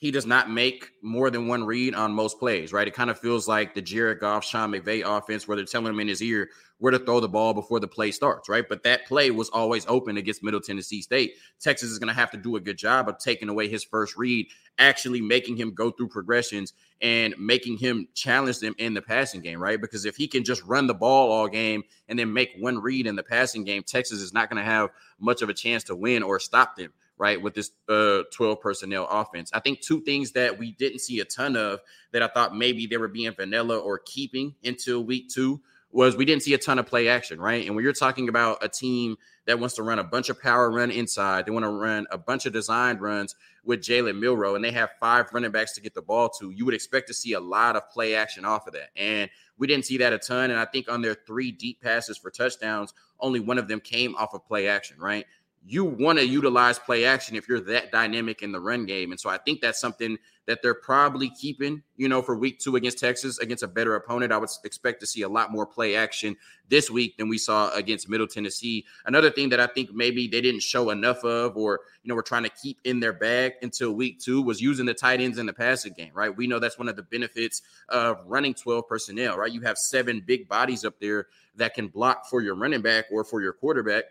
he 0.02 0.10
does 0.10 0.26
not 0.26 0.50
make 0.50 0.94
more 1.04 1.30
than 1.30 1.48
one 1.48 1.64
read 1.64 1.94
on 1.94 2.12
most 2.12 2.40
plays, 2.40 2.74
right? 2.74 2.88
It 2.88 2.94
kind 2.96 3.12
of 3.12 3.20
feels 3.20 3.48
like 3.48 3.76
the 3.76 3.84
Jared 3.84 4.20
Goff, 4.20 4.44
Sean 4.44 4.72
McVay 4.72 5.04
offense 5.06 5.48
where 5.48 5.56
they're 5.56 5.64
telling 5.64 5.94
him 5.94 6.00
in 6.00 6.08
his 6.08 6.24
ear 6.24 6.50
where 6.80 6.90
to 6.90 6.98
throw 6.98 7.20
the 7.20 7.30
ball 7.30 7.54
before 7.54 7.80
the 7.80 7.88
play 7.88 8.10
starts, 8.10 8.50
right? 8.50 8.68
But 8.68 8.82
that 8.82 9.06
play 9.06 9.30
was 9.30 9.50
always 9.50 9.86
open 9.88 10.18
against 10.18 10.42
Middle 10.42 10.60
Tennessee 10.60 11.04
State. 11.04 11.34
Texas 11.60 11.92
is 11.92 12.00
going 12.00 12.08
to 12.08 12.20
have 12.20 12.32
to 12.32 12.38
do 12.38 12.56
a 12.56 12.60
good 12.60 12.80
job 12.80 13.08
of 13.08 13.20
taking 13.20 13.48
away 13.48 13.68
his 13.68 13.84
first 13.84 14.18
read, 14.18 14.48
actually 14.80 15.22
making 15.22 15.56
him 15.58 15.72
go 15.72 15.92
through 15.92 16.08
progressions 16.08 16.74
and 17.00 17.36
making 17.38 17.78
him 17.78 18.08
challenge 18.16 18.58
them 18.58 18.74
in 18.80 18.96
the 18.96 19.04
passing 19.04 19.42
game, 19.42 19.62
right? 19.62 19.80
Because 19.80 20.06
if 20.06 20.16
he 20.16 20.28
can 20.28 20.44
just 20.44 20.64
run 20.64 20.88
the 20.88 20.96
ball 20.96 21.32
all 21.32 21.48
game 21.48 21.84
and 22.08 22.18
then 22.18 22.34
make 22.34 22.50
one 22.58 22.80
read 22.80 23.06
in 23.06 23.16
the 23.16 23.22
passing 23.22 23.64
game, 23.64 23.84
Texas 23.84 24.20
is 24.20 24.34
not 24.34 24.50
going 24.50 24.58
to 24.58 24.68
have 24.68 24.90
much 25.20 25.44
of 25.44 25.50
a 25.50 25.54
chance 25.54 25.84
to 25.84 25.96
win 25.96 26.24
or 26.24 26.40
stop 26.40 26.76
them 26.76 26.92
right, 27.22 27.40
with 27.40 27.54
this 27.54 27.70
uh, 27.88 28.24
12 28.34 28.60
personnel 28.60 29.08
offense. 29.08 29.52
I 29.54 29.60
think 29.60 29.82
two 29.82 30.02
things 30.02 30.32
that 30.32 30.58
we 30.58 30.72
didn't 30.72 31.02
see 31.02 31.20
a 31.20 31.26
ton 31.26 31.56
of 31.56 31.80
that 32.14 32.24
I 32.24 32.28
thought 32.28 32.58
maybe 32.58 32.88
they 32.88 32.98
were 32.98 33.08
being 33.08 33.32
vanilla 33.36 33.78
or 33.78 34.00
keeping 34.00 34.56
until 34.64 35.04
week 35.04 35.30
two 35.30 35.62
was 35.92 36.16
we 36.16 36.26
didn't 36.26 36.42
see 36.42 36.56
a 36.56 36.58
ton 36.58 36.80
of 36.80 36.88
play 36.88 37.10
action, 37.10 37.40
right? 37.40 37.68
And 37.68 37.76
when 37.76 37.84
you're 37.84 37.94
talking 37.94 38.28
about 38.28 38.64
a 38.64 38.68
team 38.68 39.18
that 39.46 39.60
wants 39.60 39.76
to 39.76 39.84
run 39.84 40.00
a 40.00 40.04
bunch 40.04 40.30
of 40.30 40.42
power 40.42 40.72
run 40.72 40.90
inside, 40.90 41.46
they 41.46 41.52
want 41.52 41.64
to 41.64 41.70
run 41.70 42.08
a 42.10 42.18
bunch 42.18 42.48
of 42.48 42.54
designed 42.54 43.02
runs 43.02 43.36
with 43.64 43.82
Jalen 43.82 44.18
Milroe, 44.20 44.56
and 44.56 44.66
they 44.66 44.72
have 44.72 44.90
five 45.00 45.28
running 45.32 45.52
backs 45.52 45.74
to 45.74 45.82
get 45.82 45.94
the 45.94 46.02
ball 46.02 46.28
to, 46.40 46.50
you 46.50 46.66
would 46.66 46.74
expect 46.74 47.08
to 47.10 47.14
see 47.14 47.34
a 47.34 47.40
lot 47.40 47.76
of 47.76 47.88
play 47.92 48.16
action 48.16 48.46
off 48.46 48.66
of 48.66 48.74
that. 48.74 48.90
And 48.96 49.30
we 49.60 49.68
didn't 49.68 49.86
see 49.86 50.00
that 50.00 50.12
a 50.12 50.18
ton. 50.18 50.50
And 50.50 50.60
I 50.60 50.66
think 50.66 50.90
on 50.90 51.04
their 51.04 51.14
three 51.14 51.52
deep 51.52 51.82
passes 51.82 52.18
for 52.18 52.32
touchdowns, 52.32 52.96
only 53.20 53.40
one 53.40 53.60
of 53.60 53.68
them 53.68 53.80
came 53.80 54.16
off 54.16 54.34
of 54.34 54.44
play 54.44 54.68
action, 54.68 54.98
right? 55.00 55.28
You 55.64 55.86
want 55.86 56.18
to 56.18 56.26
utilize 56.26 56.80
play 56.80 57.06
action 57.06 57.36
if 57.36 57.48
you're 57.48 57.62
that 57.62 57.92
dynamic 57.92 58.42
in 58.42 58.52
the 58.52 58.60
run 58.60 58.86
game. 58.86 59.12
And 59.12 59.20
so 59.20 59.30
I 59.30 59.38
think 59.38 59.62
that's 59.62 59.80
something 59.80 60.18
that 60.48 60.64
they're 60.64 60.74
probably 60.74 61.30
keeping, 61.30 61.84
you 61.98 62.10
know, 62.10 62.24
for 62.24 62.36
week 62.36 62.58
two 62.58 62.76
against 62.76 62.98
Texas, 62.98 63.38
against 63.38 63.62
a 63.62 63.68
better 63.68 63.96
opponent. 63.96 64.32
I 64.32 64.38
would 64.38 64.50
expect 64.64 65.00
to 65.02 65.06
see 65.06 65.22
a 65.22 65.30
lot 65.30 65.52
more 65.52 65.68
play 65.68 65.96
action 65.96 66.36
this 66.68 66.90
week 66.90 67.16
than 67.18 67.30
we 67.30 67.38
saw 67.38 67.72
against 67.76 68.10
Middle 68.10 68.26
Tennessee. 68.26 68.86
Another 69.06 69.30
thing 69.30 69.50
that 69.50 69.60
I 69.60 69.68
think 69.68 69.94
maybe 69.94 70.28
they 70.28 70.42
didn't 70.42 70.64
show 70.64 70.90
enough 70.90 71.24
of, 71.24 71.56
or, 71.56 71.82
you 72.02 72.10
know, 72.10 72.16
we're 72.16 72.24
trying 72.24 72.44
to 72.44 72.50
keep 72.50 72.80
in 72.84 73.00
their 73.00 73.14
bag 73.14 73.54
until 73.62 73.92
week 73.92 74.20
two 74.20 74.42
was 74.42 74.62
using 74.62 74.88
the 74.88 74.96
tight 74.96 75.22
ends 75.22 75.38
in 75.38 75.46
the 75.46 75.54
passing 75.54 75.94
game, 75.94 76.12
right? 76.16 76.36
We 76.36 76.48
know 76.48 76.58
that's 76.58 76.80
one 76.80 76.90
of 76.90 76.96
the 76.96 77.04
benefits 77.04 77.62
of 77.88 78.18
running 78.26 78.56
12 78.56 78.88
personnel, 78.88 79.38
right? 79.38 79.52
You 79.52 79.62
have 79.62 79.78
seven 79.78 80.24
big 80.26 80.50
bodies 80.50 80.84
up 80.84 81.00
there 81.00 81.28
that 81.56 81.76
can 81.76 81.88
block 81.88 82.26
for 82.26 82.42
your 82.42 82.56
running 82.56 82.82
back 82.82 83.06
or 83.12 83.24
for 83.24 83.44
your 83.44 83.54
quarterback 83.54 84.06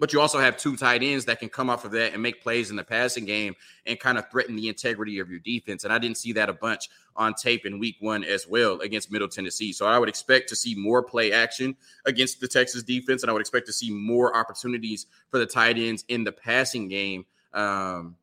but 0.00 0.12
you 0.12 0.20
also 0.20 0.40
have 0.40 0.56
two 0.56 0.76
tight 0.76 1.02
ends 1.02 1.24
that 1.26 1.38
can 1.38 1.48
come 1.48 1.70
off 1.70 1.84
of 1.84 1.92
that 1.92 2.12
and 2.12 2.22
make 2.22 2.42
plays 2.42 2.70
in 2.70 2.76
the 2.76 2.82
passing 2.82 3.24
game 3.24 3.54
and 3.86 3.98
kind 4.00 4.18
of 4.18 4.28
threaten 4.28 4.56
the 4.56 4.68
integrity 4.68 5.20
of 5.20 5.30
your 5.30 5.38
defense. 5.38 5.84
And 5.84 5.92
I 5.92 5.98
didn't 5.98 6.18
see 6.18 6.32
that 6.32 6.48
a 6.48 6.52
bunch 6.52 6.88
on 7.14 7.34
tape 7.34 7.64
in 7.64 7.78
week 7.78 7.96
one 8.00 8.24
as 8.24 8.48
well 8.48 8.80
against 8.80 9.12
Middle 9.12 9.28
Tennessee. 9.28 9.72
So 9.72 9.86
I 9.86 9.98
would 9.98 10.08
expect 10.08 10.48
to 10.48 10.56
see 10.56 10.74
more 10.74 11.02
play 11.02 11.32
action 11.32 11.76
against 12.06 12.40
the 12.40 12.48
Texas 12.48 12.82
defense. 12.82 13.22
And 13.22 13.30
I 13.30 13.32
would 13.32 13.40
expect 13.40 13.66
to 13.66 13.72
see 13.72 13.92
more 13.92 14.36
opportunities 14.36 15.06
for 15.30 15.38
the 15.38 15.46
tight 15.46 15.78
ends 15.78 16.04
in 16.08 16.24
the 16.24 16.32
passing 16.32 16.88
game. 16.88 17.24
Um, 17.52 18.16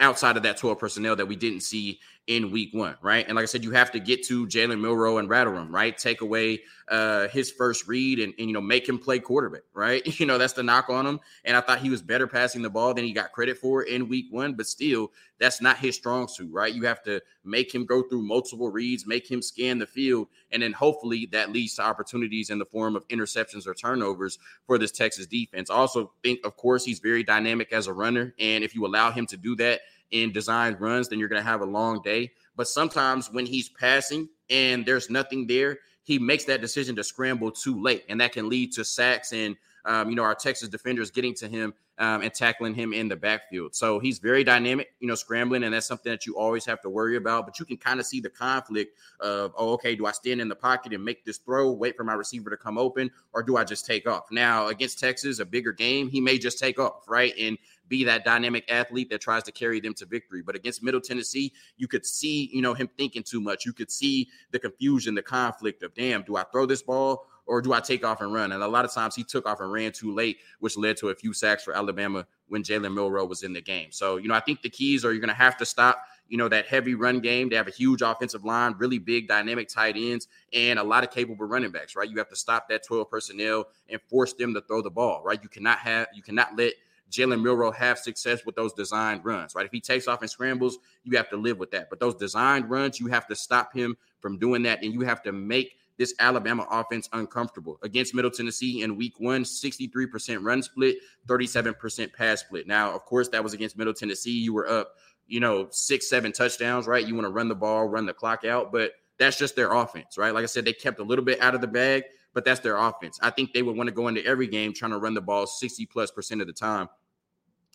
outside 0.00 0.36
of 0.36 0.42
that 0.42 0.56
12 0.56 0.76
personnel 0.76 1.14
that 1.14 1.26
we 1.26 1.36
didn't 1.36 1.60
see 1.60 2.00
in 2.26 2.50
week 2.50 2.70
one, 2.72 2.96
right? 3.02 3.26
And 3.26 3.36
like 3.36 3.42
I 3.42 3.46
said, 3.46 3.62
you 3.62 3.70
have 3.72 3.90
to 3.92 4.00
get 4.00 4.24
to 4.26 4.46
Jalen 4.46 4.80
Milroe 4.80 5.18
and 5.18 5.28
rattle 5.28 5.58
him, 5.58 5.74
right? 5.74 5.96
Take 5.96 6.22
away 6.22 6.60
uh, 6.88 7.28
his 7.28 7.50
first 7.50 7.86
read 7.86 8.18
and, 8.18 8.32
and, 8.38 8.48
you 8.48 8.54
know, 8.54 8.62
make 8.62 8.88
him 8.88 8.98
play 8.98 9.18
quarterback, 9.18 9.62
right? 9.74 10.02
You 10.24 10.26
know, 10.26 10.38
that's 10.38 10.54
the 10.54 10.62
knock 10.62 10.88
on 10.88 11.06
him. 11.06 11.20
And 11.44 11.54
I 11.54 11.60
thought 11.60 11.80
he 11.80 11.90
was 11.90 12.00
better 12.00 12.26
passing 12.26 12.62
the 12.62 12.70
ball 12.70 12.94
than 12.94 13.04
he 13.04 13.12
got 13.12 13.32
credit 13.32 13.58
for 13.58 13.82
in 13.82 14.08
week 14.08 14.26
one, 14.30 14.54
but 14.54 14.66
still, 14.66 15.10
that's 15.38 15.60
not 15.60 15.76
his 15.76 15.96
strong 15.96 16.28
suit, 16.28 16.50
right? 16.52 16.72
You 16.72 16.84
have 16.84 17.02
to 17.02 17.20
make 17.44 17.74
him 17.74 17.84
go 17.84 18.02
through 18.02 18.22
multiple 18.22 18.70
reads, 18.70 19.06
make 19.06 19.30
him 19.30 19.42
scan 19.42 19.78
the 19.78 19.86
field, 19.86 20.28
and 20.52 20.62
then 20.62 20.72
hopefully 20.72 21.28
that 21.32 21.52
leads 21.52 21.74
to 21.74 21.82
opportunities 21.82 22.48
in 22.48 22.58
the 22.58 22.64
form 22.64 22.96
of 22.96 23.06
interceptions 23.08 23.66
or 23.66 23.74
turnovers 23.74 24.38
for 24.66 24.78
this 24.78 24.92
Texas 24.92 25.26
defense. 25.26 25.68
Also, 25.68 26.12
think, 26.22 26.40
of 26.46 26.56
course, 26.56 26.84
he's 26.84 27.00
very 27.00 27.22
dynamic 27.22 27.72
as 27.72 27.86
a 27.86 27.92
runner. 27.92 28.32
And 28.38 28.64
if 28.64 28.74
you 28.74 28.86
allow 28.86 29.10
him 29.10 29.26
to 29.26 29.36
do 29.36 29.56
that, 29.56 29.80
in 30.14 30.32
designed 30.32 30.80
runs, 30.80 31.08
then 31.08 31.18
you're 31.18 31.28
going 31.28 31.42
to 31.42 31.48
have 31.48 31.60
a 31.60 31.66
long 31.66 32.00
day. 32.02 32.30
But 32.56 32.68
sometimes 32.68 33.30
when 33.30 33.46
he's 33.46 33.68
passing 33.68 34.28
and 34.48 34.86
there's 34.86 35.10
nothing 35.10 35.46
there, 35.46 35.78
he 36.04 36.18
makes 36.18 36.44
that 36.44 36.60
decision 36.60 36.94
to 36.96 37.04
scramble 37.04 37.50
too 37.50 37.82
late, 37.82 38.04
and 38.08 38.20
that 38.20 38.32
can 38.32 38.48
lead 38.48 38.72
to 38.74 38.84
sacks 38.84 39.32
and 39.32 39.56
um, 39.86 40.08
you 40.08 40.16
know 40.16 40.22
our 40.22 40.34
Texas 40.34 40.68
defenders 40.68 41.10
getting 41.10 41.34
to 41.34 41.48
him 41.48 41.74
um, 41.98 42.22
and 42.22 42.34
tackling 42.34 42.74
him 42.74 42.92
in 42.92 43.08
the 43.08 43.16
backfield. 43.16 43.74
So 43.74 43.98
he's 43.98 44.18
very 44.18 44.42
dynamic, 44.42 44.94
you 45.00 45.06
know, 45.06 45.14
scrambling, 45.14 45.64
and 45.64 45.74
that's 45.74 45.86
something 45.86 46.10
that 46.10 46.26
you 46.26 46.36
always 46.36 46.64
have 46.64 46.80
to 46.82 46.90
worry 46.90 47.16
about. 47.16 47.46
But 47.46 47.60
you 47.60 47.64
can 47.64 47.76
kind 47.76 48.00
of 48.00 48.06
see 48.06 48.20
the 48.20 48.30
conflict 48.30 48.98
of, 49.20 49.52
oh, 49.56 49.72
okay, 49.74 49.94
do 49.94 50.06
I 50.06 50.12
stand 50.12 50.40
in 50.40 50.48
the 50.48 50.56
pocket 50.56 50.92
and 50.92 51.04
make 51.04 51.24
this 51.24 51.38
throw, 51.38 51.70
wait 51.70 51.96
for 51.96 52.04
my 52.04 52.14
receiver 52.14 52.50
to 52.50 52.56
come 52.56 52.78
open, 52.78 53.10
or 53.32 53.42
do 53.42 53.56
I 53.56 53.64
just 53.64 53.86
take 53.86 54.08
off? 54.08 54.24
Now 54.30 54.68
against 54.68 54.98
Texas, 54.98 55.38
a 55.38 55.44
bigger 55.44 55.72
game, 55.72 56.08
he 56.08 56.20
may 56.20 56.38
just 56.38 56.58
take 56.58 56.78
off, 56.78 57.04
right? 57.08 57.32
And 57.38 57.56
be 57.88 58.04
that 58.04 58.24
dynamic 58.24 58.64
athlete 58.70 59.10
that 59.10 59.20
tries 59.20 59.42
to 59.44 59.52
carry 59.52 59.80
them 59.80 59.94
to 59.94 60.06
victory. 60.06 60.42
But 60.42 60.56
against 60.56 60.82
Middle 60.82 61.00
Tennessee, 61.00 61.52
you 61.76 61.86
could 61.86 62.06
see, 62.06 62.50
you 62.52 62.62
know, 62.62 62.74
him 62.74 62.88
thinking 62.96 63.22
too 63.22 63.40
much. 63.40 63.66
You 63.66 63.72
could 63.72 63.90
see 63.90 64.28
the 64.50 64.58
confusion, 64.58 65.14
the 65.14 65.22
conflict 65.22 65.82
of, 65.82 65.94
damn, 65.94 66.22
do 66.22 66.36
I 66.36 66.44
throw 66.44 66.66
this 66.66 66.82
ball 66.82 67.26
or 67.46 67.60
do 67.60 67.72
I 67.72 67.80
take 67.80 68.04
off 68.04 68.20
and 68.20 68.32
run? 68.32 68.52
And 68.52 68.62
a 68.62 68.68
lot 68.68 68.84
of 68.84 68.92
times 68.92 69.14
he 69.14 69.22
took 69.22 69.46
off 69.46 69.60
and 69.60 69.70
ran 69.70 69.92
too 69.92 70.14
late, 70.14 70.38
which 70.60 70.76
led 70.76 70.96
to 70.98 71.10
a 71.10 71.14
few 71.14 71.32
sacks 71.32 71.64
for 71.64 71.74
Alabama 71.76 72.26
when 72.48 72.62
Jalen 72.62 72.94
Milroe 72.94 73.24
was 73.24 73.42
in 73.42 73.52
the 73.52 73.60
game. 73.60 73.88
So, 73.90 74.16
you 74.16 74.28
know, 74.28 74.34
I 74.34 74.40
think 74.40 74.62
the 74.62 74.70
keys 74.70 75.04
are 75.04 75.12
you're 75.12 75.20
going 75.20 75.28
to 75.28 75.34
have 75.34 75.56
to 75.58 75.66
stop, 75.66 76.04
you 76.28 76.38
know, 76.38 76.48
that 76.48 76.66
heavy 76.66 76.94
run 76.94 77.20
game. 77.20 77.48
They 77.48 77.56
have 77.56 77.68
a 77.68 77.72
huge 77.72 78.02
offensive 78.02 78.44
line, 78.44 78.74
really 78.78 78.98
big, 78.98 79.28
dynamic 79.28 79.68
tight 79.68 79.96
ends, 79.96 80.28
and 80.52 80.78
a 80.78 80.84
lot 80.84 81.04
of 81.04 81.10
capable 81.10 81.46
running 81.46 81.70
backs, 81.70 81.96
right? 81.96 82.08
You 82.08 82.16
have 82.18 82.30
to 82.30 82.36
stop 82.36 82.68
that 82.68 82.84
12 82.84 83.10
personnel 83.10 83.66
and 83.88 84.00
force 84.02 84.32
them 84.32 84.54
to 84.54 84.60
throw 84.62 84.82
the 84.82 84.90
ball, 84.90 85.22
right? 85.24 85.42
You 85.42 85.48
cannot 85.48 85.78
have, 85.78 86.08
you 86.14 86.22
cannot 86.22 86.56
let 86.56 86.72
Jalen 87.10 87.42
Milroe 87.42 87.70
have 87.70 87.98
success 87.98 88.44
with 88.44 88.56
those 88.56 88.72
designed 88.72 89.24
runs, 89.24 89.54
right? 89.54 89.66
If 89.66 89.72
he 89.72 89.80
takes 89.80 90.08
off 90.08 90.22
and 90.22 90.30
scrambles, 90.30 90.78
you 91.04 91.16
have 91.16 91.28
to 91.30 91.36
live 91.36 91.58
with 91.58 91.70
that. 91.70 91.88
But 91.90 92.00
those 92.00 92.14
designed 92.14 92.68
runs, 92.68 92.98
you 92.98 93.06
have 93.08 93.26
to 93.28 93.36
stop 93.36 93.72
him 93.72 93.96
from 94.20 94.38
doing 94.38 94.62
that, 94.62 94.82
and 94.82 94.92
you 94.92 95.02
have 95.02 95.22
to 95.22 95.32
make 95.32 95.76
this 95.96 96.14
Alabama 96.18 96.66
offense 96.70 97.08
uncomfortable. 97.12 97.78
Against 97.82 98.14
Middle 98.14 98.30
Tennessee 98.30 98.82
in 98.82 98.96
week 98.96 99.14
one, 99.18 99.44
63% 99.44 100.42
run 100.42 100.62
split, 100.62 100.96
37% 101.28 102.12
pass 102.12 102.40
split. 102.40 102.66
Now, 102.66 102.92
of 102.92 103.04
course, 103.04 103.28
that 103.28 103.44
was 103.44 103.54
against 103.54 103.78
Middle 103.78 103.94
Tennessee. 103.94 104.38
You 104.38 104.54
were 104.54 104.68
up 104.68 104.94
you 105.26 105.40
know, 105.40 105.68
six, 105.70 106.08
seven 106.08 106.32
touchdowns, 106.32 106.86
right? 106.86 107.06
You 107.06 107.14
want 107.14 107.26
to 107.26 107.32
run 107.32 107.48
the 107.48 107.54
ball, 107.54 107.86
run 107.86 108.06
the 108.06 108.12
clock 108.12 108.44
out, 108.44 108.72
but 108.72 108.92
that's 109.18 109.38
just 109.38 109.56
their 109.56 109.72
offense, 109.72 110.18
right? 110.18 110.34
Like 110.34 110.42
I 110.42 110.46
said, 110.46 110.64
they 110.64 110.72
kept 110.72 111.00
a 111.00 111.04
little 111.04 111.24
bit 111.24 111.40
out 111.40 111.54
of 111.54 111.60
the 111.60 111.66
bag, 111.66 112.04
but 112.32 112.44
that's 112.44 112.60
their 112.60 112.76
offense. 112.76 113.18
I 113.22 113.30
think 113.30 113.52
they 113.52 113.62
would 113.62 113.76
want 113.76 113.88
to 113.88 113.94
go 113.94 114.08
into 114.08 114.24
every 114.24 114.46
game 114.46 114.72
trying 114.72 114.90
to 114.90 114.98
run 114.98 115.14
the 115.14 115.20
ball 115.20 115.46
60 115.46 115.86
plus 115.86 116.10
percent 116.10 116.40
of 116.40 116.46
the 116.46 116.52
time. 116.52 116.88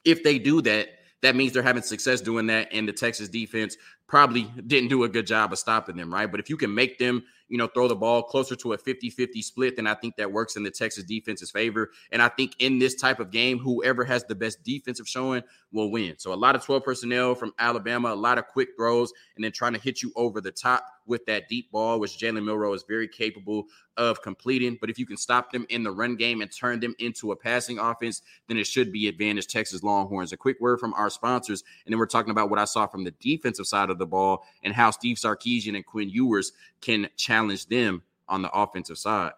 If 0.06 0.24
they 0.24 0.38
do 0.38 0.62
that, 0.62 0.90
that 1.22 1.36
means 1.36 1.54
they're 1.54 1.64
having 1.64 1.84
success 1.84 2.22
doing 2.22 2.48
that. 2.48 2.70
And 2.72 2.88
the 2.88 2.94
Texas 2.94 3.30
defense 3.30 3.78
probably 4.08 4.44
didn't 4.68 4.90
do 4.90 5.04
a 5.04 5.10
good 5.10 5.28
job 5.28 5.52
of 5.52 5.60
stopping 5.60 5.98
them, 5.98 6.14
right? 6.14 6.30
But 6.30 6.40
if 6.40 6.50
you 6.50 6.58
can 6.58 6.74
make 6.74 6.98
them, 6.98 7.24
you 7.50 7.58
know, 7.58 7.68
throw 7.68 7.88
the 7.88 7.96
ball 7.96 8.24
closer 8.24 8.56
to 8.56 8.74
a 8.74 8.78
50 8.78 9.10
50 9.10 9.42
split, 9.42 9.76
then 9.76 9.88
I 9.88 9.96
think 9.96 10.16
that 10.16 10.32
works 10.32 10.56
in 10.56 10.64
the 10.64 10.72
Texas 10.72 11.04
defense's 11.04 11.52
favor. 11.52 11.92
And 12.12 12.22
I 12.22 12.30
think 12.30 12.56
in 12.60 12.80
this 12.80 12.96
type 12.96 13.20
of 13.20 13.32
game, 13.32 13.60
whoever 13.60 14.06
has 14.06 14.24
the 14.24 14.36
best 14.36 14.64
defensive 14.64 15.08
showing 15.08 15.44
will 15.72 15.92
win. 15.92 16.16
So 16.18 16.34
a 16.34 16.36
lot 16.36 16.56
of 16.56 16.64
12 16.64 16.84
personnel 16.84 17.36
from 17.36 17.54
Alabama, 17.60 18.14
a 18.14 18.16
lot 18.16 18.38
of 18.38 18.48
quick 18.48 18.70
throws, 18.78 19.12
and 19.36 19.44
then 19.44 19.52
trying 19.52 19.74
to 19.74 19.80
hit 19.80 20.02
you 20.02 20.12
over 20.16 20.42
the 20.42 20.52
top 20.52 20.86
with 21.06 21.26
that 21.26 21.50
deep 21.50 21.72
ball, 21.72 22.00
which 22.00 22.18
Jalen 22.18 22.46
Milroe 22.46 22.74
is 22.74 22.84
very 22.88 23.08
capable 23.08 23.66
of 23.98 24.22
completing. 24.22 24.78
But 24.80 24.90
if 24.90 24.98
you 24.98 25.06
can 25.06 25.18
stop 25.18 25.52
them 25.52 25.66
in 25.70 25.84
the 25.84 25.92
run 25.92 26.16
game 26.16 26.42
and 26.42 26.52
turn 26.52 26.80
them 26.80 26.96
into 27.00 27.32
a 27.32 27.36
passing 27.36 27.80
offense, 27.80 28.22
then 28.48 28.58
it 28.58 28.68
should 28.68 28.92
be 28.92 29.08
advantage 29.08 29.48
Texas 29.48 29.84
Longhorns. 29.84 30.32
A 30.32 30.38
quick 30.38 30.60
word 30.62 30.80
from 30.80 30.94
our 30.94 31.10
sponsors, 31.10 31.64
and 31.86 31.92
then 31.92 32.00
we're 32.00 32.06
talking 32.06 32.32
about 32.32 32.50
what 32.50 32.60
I 32.60 32.66
saw 32.66 32.88
from 32.88 33.04
the 33.04 33.12
defensive 33.20 33.68
side 33.68 33.90
of 33.90 33.98
the 33.98 34.06
ball 34.06 34.46
and 34.64 34.74
how 34.74 34.92
Steve 34.92 35.18
Sarkisian 35.18 35.76
and 35.76 35.86
Quinn 35.86 36.10
Ewers 36.10 36.54
can 36.82 37.10
challenge 37.18 37.39
them 37.48 38.04
on 38.28 38.42
the 38.42 38.52
offensive 38.52 38.98
side. 38.98 39.32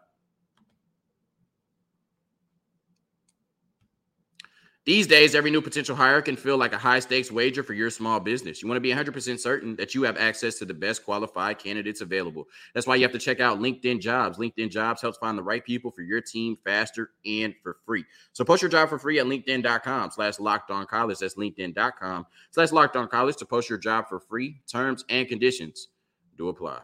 These 4.84 5.05
days, 5.05 5.36
every 5.36 5.51
new 5.51 5.62
potential 5.62 5.96
hire 5.96 6.24
can 6.24 6.36
feel 6.36 6.58
like 6.58 6.74
a 6.74 6.77
high 6.77 7.01
stakes 7.01 7.31
wager 7.31 7.62
for 7.62 7.75
your 7.75 7.91
small 7.91 8.20
business. 8.20 8.63
You 8.63 8.67
want 8.67 8.77
to 8.77 8.81
be 8.81 8.91
100% 8.91 9.39
certain 9.39 9.75
that 9.75 9.93
you 9.93 10.01
have 10.03 10.17
access 10.17 10.55
to 10.55 10.65
the 10.65 10.74
best 10.74 11.05
qualified 11.05 11.60
candidates 11.60 12.01
available. 12.01 12.48
That's 12.74 12.88
why 12.88 12.96
you 12.96 13.03
have 13.03 13.12
to 13.12 13.20
check 13.20 13.39
out 13.39 13.60
LinkedIn 13.60 14.01
Jobs. 14.01 14.39
LinkedIn 14.39 14.72
Jobs 14.72 15.00
helps 15.00 15.20
find 15.20 15.38
the 15.38 15.43
right 15.43 15.63
people 15.63 15.91
for 15.91 16.01
your 16.01 16.20
team 16.20 16.58
faster 16.65 17.12
and 17.27 17.53
for 17.62 17.77
free. 17.86 18.03
So 18.34 18.43
post 18.43 18.63
your 18.63 18.72
job 18.72 18.89
for 18.89 18.98
free 18.98 19.20
at 19.20 19.27
LinkedIn.com 19.27 20.10
slash 20.12 20.39
locked 20.39 20.72
on 20.72 20.88
college. 20.88 21.20
That's 21.20 21.36
LinkedIn.com 21.36 22.25
slash 22.50 22.72
locked 22.72 22.96
on 22.96 23.08
college 23.08 23.36
to 23.38 23.46
post 23.46 23.70
your 23.70 23.77
job 23.77 24.10
for 24.10 24.20
free. 24.20 24.62
Terms 24.67 25.05
and 25.10 25.27
conditions 25.27 25.89
do 26.38 26.50
apply. 26.50 26.79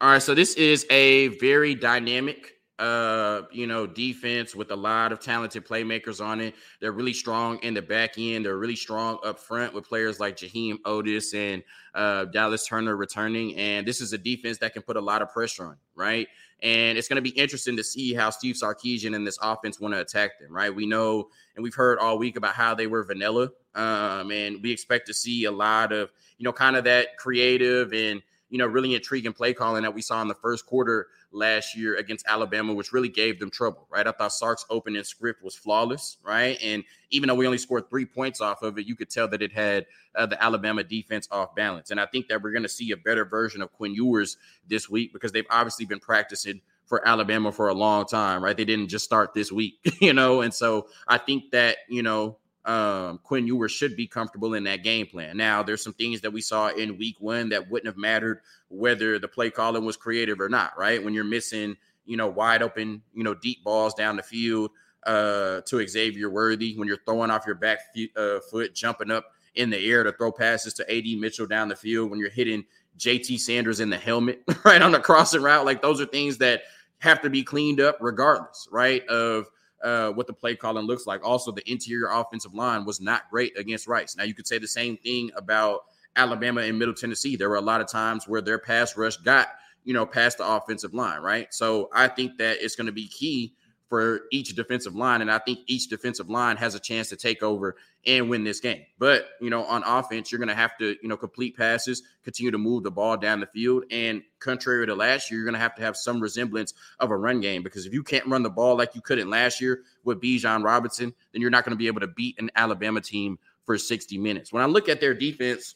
All 0.00 0.10
right, 0.10 0.22
so 0.22 0.32
this 0.32 0.54
is 0.54 0.86
a 0.90 1.26
very 1.38 1.74
dynamic 1.74 2.54
uh, 2.78 3.42
you 3.50 3.66
know, 3.66 3.86
defense 3.86 4.54
with 4.54 4.70
a 4.70 4.76
lot 4.76 5.10
of 5.10 5.18
talented 5.18 5.66
playmakers 5.66 6.24
on 6.24 6.40
it. 6.40 6.54
They're 6.80 6.92
really 6.92 7.12
strong 7.12 7.58
in 7.64 7.74
the 7.74 7.82
back 7.82 8.12
end. 8.16 8.44
They're 8.44 8.56
really 8.56 8.76
strong 8.76 9.18
up 9.24 9.40
front 9.40 9.74
with 9.74 9.88
players 9.88 10.20
like 10.20 10.36
Jaheim 10.36 10.78
Oatis 10.86 11.34
and 11.34 11.64
uh, 11.96 12.26
Dallas 12.26 12.64
Turner 12.64 12.96
returning. 12.96 13.56
And 13.56 13.86
this 13.86 14.00
is 14.00 14.12
a 14.12 14.18
defense 14.18 14.58
that 14.58 14.72
can 14.72 14.82
put 14.82 14.96
a 14.96 15.00
lot 15.00 15.22
of 15.22 15.30
pressure 15.30 15.64
on, 15.64 15.76
right? 15.96 16.28
And 16.62 16.96
it's 16.96 17.08
going 17.08 17.16
to 17.16 17.22
be 17.22 17.36
interesting 17.36 17.76
to 17.76 17.82
see 17.82 18.14
how 18.14 18.30
Steve 18.30 18.54
Sarkisian 18.54 19.16
and 19.16 19.26
this 19.26 19.38
offense 19.42 19.80
want 19.80 19.94
to 19.94 20.00
attack 20.00 20.38
them, 20.38 20.52
right? 20.52 20.72
We 20.72 20.86
know, 20.86 21.30
and 21.56 21.64
we've 21.64 21.74
heard 21.74 21.98
all 21.98 22.18
week 22.18 22.36
about 22.36 22.54
how 22.54 22.76
they 22.76 22.86
were 22.86 23.02
vanilla. 23.02 23.50
Um, 23.74 24.30
and 24.30 24.62
we 24.62 24.70
expect 24.70 25.08
to 25.08 25.14
see 25.14 25.44
a 25.46 25.52
lot 25.52 25.92
of, 25.92 26.12
you 26.36 26.44
know, 26.44 26.52
kind 26.52 26.76
of 26.76 26.84
that 26.84 27.16
creative 27.16 27.92
and, 27.92 28.22
you 28.50 28.58
know, 28.58 28.66
really 28.66 28.94
intriguing 28.94 29.32
play 29.32 29.52
calling 29.52 29.82
that 29.82 29.94
we 29.94 30.02
saw 30.02 30.22
in 30.22 30.28
the 30.28 30.34
first 30.34 30.66
quarter 30.66 31.08
last 31.30 31.76
year 31.76 31.96
against 31.96 32.26
Alabama, 32.26 32.72
which 32.72 32.92
really 32.92 33.08
gave 33.08 33.38
them 33.38 33.50
trouble, 33.50 33.86
right? 33.90 34.06
I 34.06 34.12
thought 34.12 34.32
Sark's 34.32 34.64
opening 34.70 35.04
script 35.04 35.42
was 35.42 35.54
flawless, 35.54 36.16
right? 36.22 36.58
And 36.62 36.84
even 37.10 37.28
though 37.28 37.34
we 37.34 37.46
only 37.46 37.58
scored 37.58 37.90
three 37.90 38.06
points 38.06 38.40
off 38.40 38.62
of 38.62 38.78
it, 38.78 38.86
you 38.86 38.96
could 38.96 39.10
tell 39.10 39.28
that 39.28 39.42
it 39.42 39.52
had 39.52 39.86
uh, 40.14 40.26
the 40.26 40.42
Alabama 40.42 40.82
defense 40.82 41.28
off 41.30 41.54
balance. 41.54 41.90
And 41.90 42.00
I 42.00 42.06
think 42.06 42.28
that 42.28 42.42
we're 42.42 42.52
going 42.52 42.62
to 42.62 42.68
see 42.68 42.90
a 42.92 42.96
better 42.96 43.24
version 43.24 43.60
of 43.60 43.72
Quinn 43.72 43.94
Ewers 43.94 44.38
this 44.66 44.88
week 44.88 45.12
because 45.12 45.32
they've 45.32 45.46
obviously 45.50 45.84
been 45.84 46.00
practicing 46.00 46.60
for 46.86 47.06
Alabama 47.06 47.52
for 47.52 47.68
a 47.68 47.74
long 47.74 48.06
time, 48.06 48.42
right? 48.42 48.56
They 48.56 48.64
didn't 48.64 48.88
just 48.88 49.04
start 49.04 49.34
this 49.34 49.52
week, 49.52 49.74
you 50.00 50.14
know? 50.14 50.40
And 50.40 50.54
so 50.54 50.88
I 51.06 51.18
think 51.18 51.50
that, 51.52 51.76
you 51.88 52.02
know, 52.02 52.38
um, 52.68 53.18
Quinn 53.22 53.46
Ewers 53.46 53.72
should 53.72 53.96
be 53.96 54.06
comfortable 54.06 54.52
in 54.52 54.64
that 54.64 54.82
game 54.84 55.06
plan. 55.06 55.38
Now, 55.38 55.62
there's 55.62 55.82
some 55.82 55.94
things 55.94 56.20
that 56.20 56.32
we 56.32 56.42
saw 56.42 56.68
in 56.68 56.98
week 56.98 57.16
one 57.18 57.48
that 57.48 57.70
wouldn't 57.70 57.86
have 57.86 57.96
mattered 57.96 58.42
whether 58.68 59.18
the 59.18 59.26
play 59.26 59.50
calling 59.50 59.86
was 59.86 59.96
creative 59.96 60.38
or 60.38 60.50
not, 60.50 60.78
right? 60.78 61.02
When 61.02 61.14
you're 61.14 61.24
missing, 61.24 61.78
you 62.04 62.18
know, 62.18 62.28
wide 62.28 62.62
open, 62.62 63.02
you 63.14 63.24
know, 63.24 63.32
deep 63.32 63.64
balls 63.64 63.94
down 63.94 64.16
the 64.16 64.22
field 64.22 64.70
uh, 65.06 65.62
to 65.62 65.88
Xavier 65.88 66.28
Worthy, 66.28 66.76
when 66.76 66.86
you're 66.86 67.00
throwing 67.06 67.30
off 67.30 67.46
your 67.46 67.54
back 67.54 67.78
uh, 68.14 68.40
foot, 68.50 68.74
jumping 68.74 69.10
up 69.10 69.32
in 69.54 69.70
the 69.70 69.90
air 69.90 70.04
to 70.04 70.12
throw 70.12 70.30
passes 70.30 70.74
to 70.74 70.94
AD 70.94 71.18
Mitchell 71.18 71.46
down 71.46 71.68
the 71.68 71.76
field, 71.76 72.10
when 72.10 72.20
you're 72.20 72.28
hitting 72.28 72.66
JT 72.98 73.40
Sanders 73.40 73.80
in 73.80 73.88
the 73.88 73.96
helmet, 73.96 74.42
right 74.66 74.82
on 74.82 74.92
the 74.92 75.00
crossing 75.00 75.40
route, 75.40 75.64
like 75.64 75.80
those 75.80 76.02
are 76.02 76.06
things 76.06 76.36
that 76.38 76.64
have 76.98 77.22
to 77.22 77.30
be 77.30 77.42
cleaned 77.42 77.80
up 77.80 77.96
regardless, 78.02 78.68
right? 78.70 79.06
Of 79.06 79.46
uh, 79.82 80.10
what 80.10 80.26
the 80.26 80.32
play 80.32 80.56
calling 80.56 80.86
looks 80.86 81.06
like. 81.06 81.24
Also, 81.24 81.52
the 81.52 81.68
interior 81.70 82.08
offensive 82.08 82.54
line 82.54 82.84
was 82.84 83.00
not 83.00 83.30
great 83.30 83.58
against 83.58 83.86
Rice. 83.86 84.16
Now, 84.16 84.24
you 84.24 84.34
could 84.34 84.46
say 84.46 84.58
the 84.58 84.68
same 84.68 84.96
thing 84.96 85.30
about 85.36 85.80
Alabama 86.16 86.62
and 86.62 86.78
Middle 86.78 86.94
Tennessee. 86.94 87.36
There 87.36 87.48
were 87.48 87.56
a 87.56 87.60
lot 87.60 87.80
of 87.80 87.88
times 87.88 88.26
where 88.26 88.40
their 88.40 88.58
pass 88.58 88.96
rush 88.96 89.16
got, 89.18 89.48
you 89.84 89.94
know, 89.94 90.04
past 90.04 90.38
the 90.38 90.46
offensive 90.46 90.94
line, 90.94 91.20
right? 91.20 91.52
So 91.54 91.88
I 91.94 92.08
think 92.08 92.38
that 92.38 92.58
it's 92.60 92.76
going 92.76 92.86
to 92.86 92.92
be 92.92 93.08
key 93.08 93.54
for 93.88 94.22
each 94.30 94.54
defensive 94.54 94.94
line. 94.94 95.22
And 95.22 95.30
I 95.30 95.38
think 95.38 95.60
each 95.66 95.88
defensive 95.88 96.28
line 96.28 96.56
has 96.58 96.74
a 96.74 96.80
chance 96.80 97.08
to 97.08 97.16
take 97.16 97.42
over 97.42 97.76
and 98.06 98.28
win 98.28 98.44
this 98.44 98.60
game. 98.60 98.82
But, 98.98 99.26
you 99.40 99.50
know, 99.50 99.64
on 99.64 99.82
offense, 99.82 100.30
you're 100.30 100.38
going 100.38 100.48
to 100.48 100.54
have 100.54 100.76
to, 100.78 100.96
you 101.02 101.08
know, 101.08 101.16
complete 101.16 101.56
passes, 101.56 102.02
continue 102.22 102.50
to 102.50 102.58
move 102.58 102.82
the 102.82 102.90
ball 102.90 103.16
down 103.16 103.40
the 103.40 103.46
field. 103.46 103.84
And 103.90 104.22
contrary 104.40 104.86
to 104.86 104.94
last 104.94 105.30
year, 105.30 105.40
you're 105.40 105.46
going 105.46 105.54
to 105.54 105.60
have 105.60 105.74
to 105.76 105.82
have 105.82 105.96
some 105.96 106.20
resemblance 106.20 106.74
of 107.00 107.10
a 107.10 107.16
run 107.16 107.40
game 107.40 107.62
because 107.62 107.86
if 107.86 107.92
you 107.92 108.02
can't 108.02 108.26
run 108.26 108.42
the 108.42 108.50
ball 108.50 108.76
like 108.76 108.94
you 108.94 109.00
couldn't 109.00 109.30
last 109.30 109.60
year 109.60 109.82
with 110.04 110.20
Bijan 110.20 110.62
Robinson, 110.62 111.14
then 111.32 111.40
you're 111.40 111.50
not 111.50 111.64
going 111.64 111.76
to 111.76 111.78
be 111.78 111.86
able 111.86 112.00
to 112.00 112.08
beat 112.08 112.38
an 112.38 112.50
Alabama 112.54 113.00
team 113.00 113.38
for 113.64 113.78
60 113.78 114.18
minutes. 114.18 114.52
When 114.52 114.62
I 114.62 114.66
look 114.66 114.88
at 114.88 115.00
their 115.00 115.14
defense, 115.14 115.74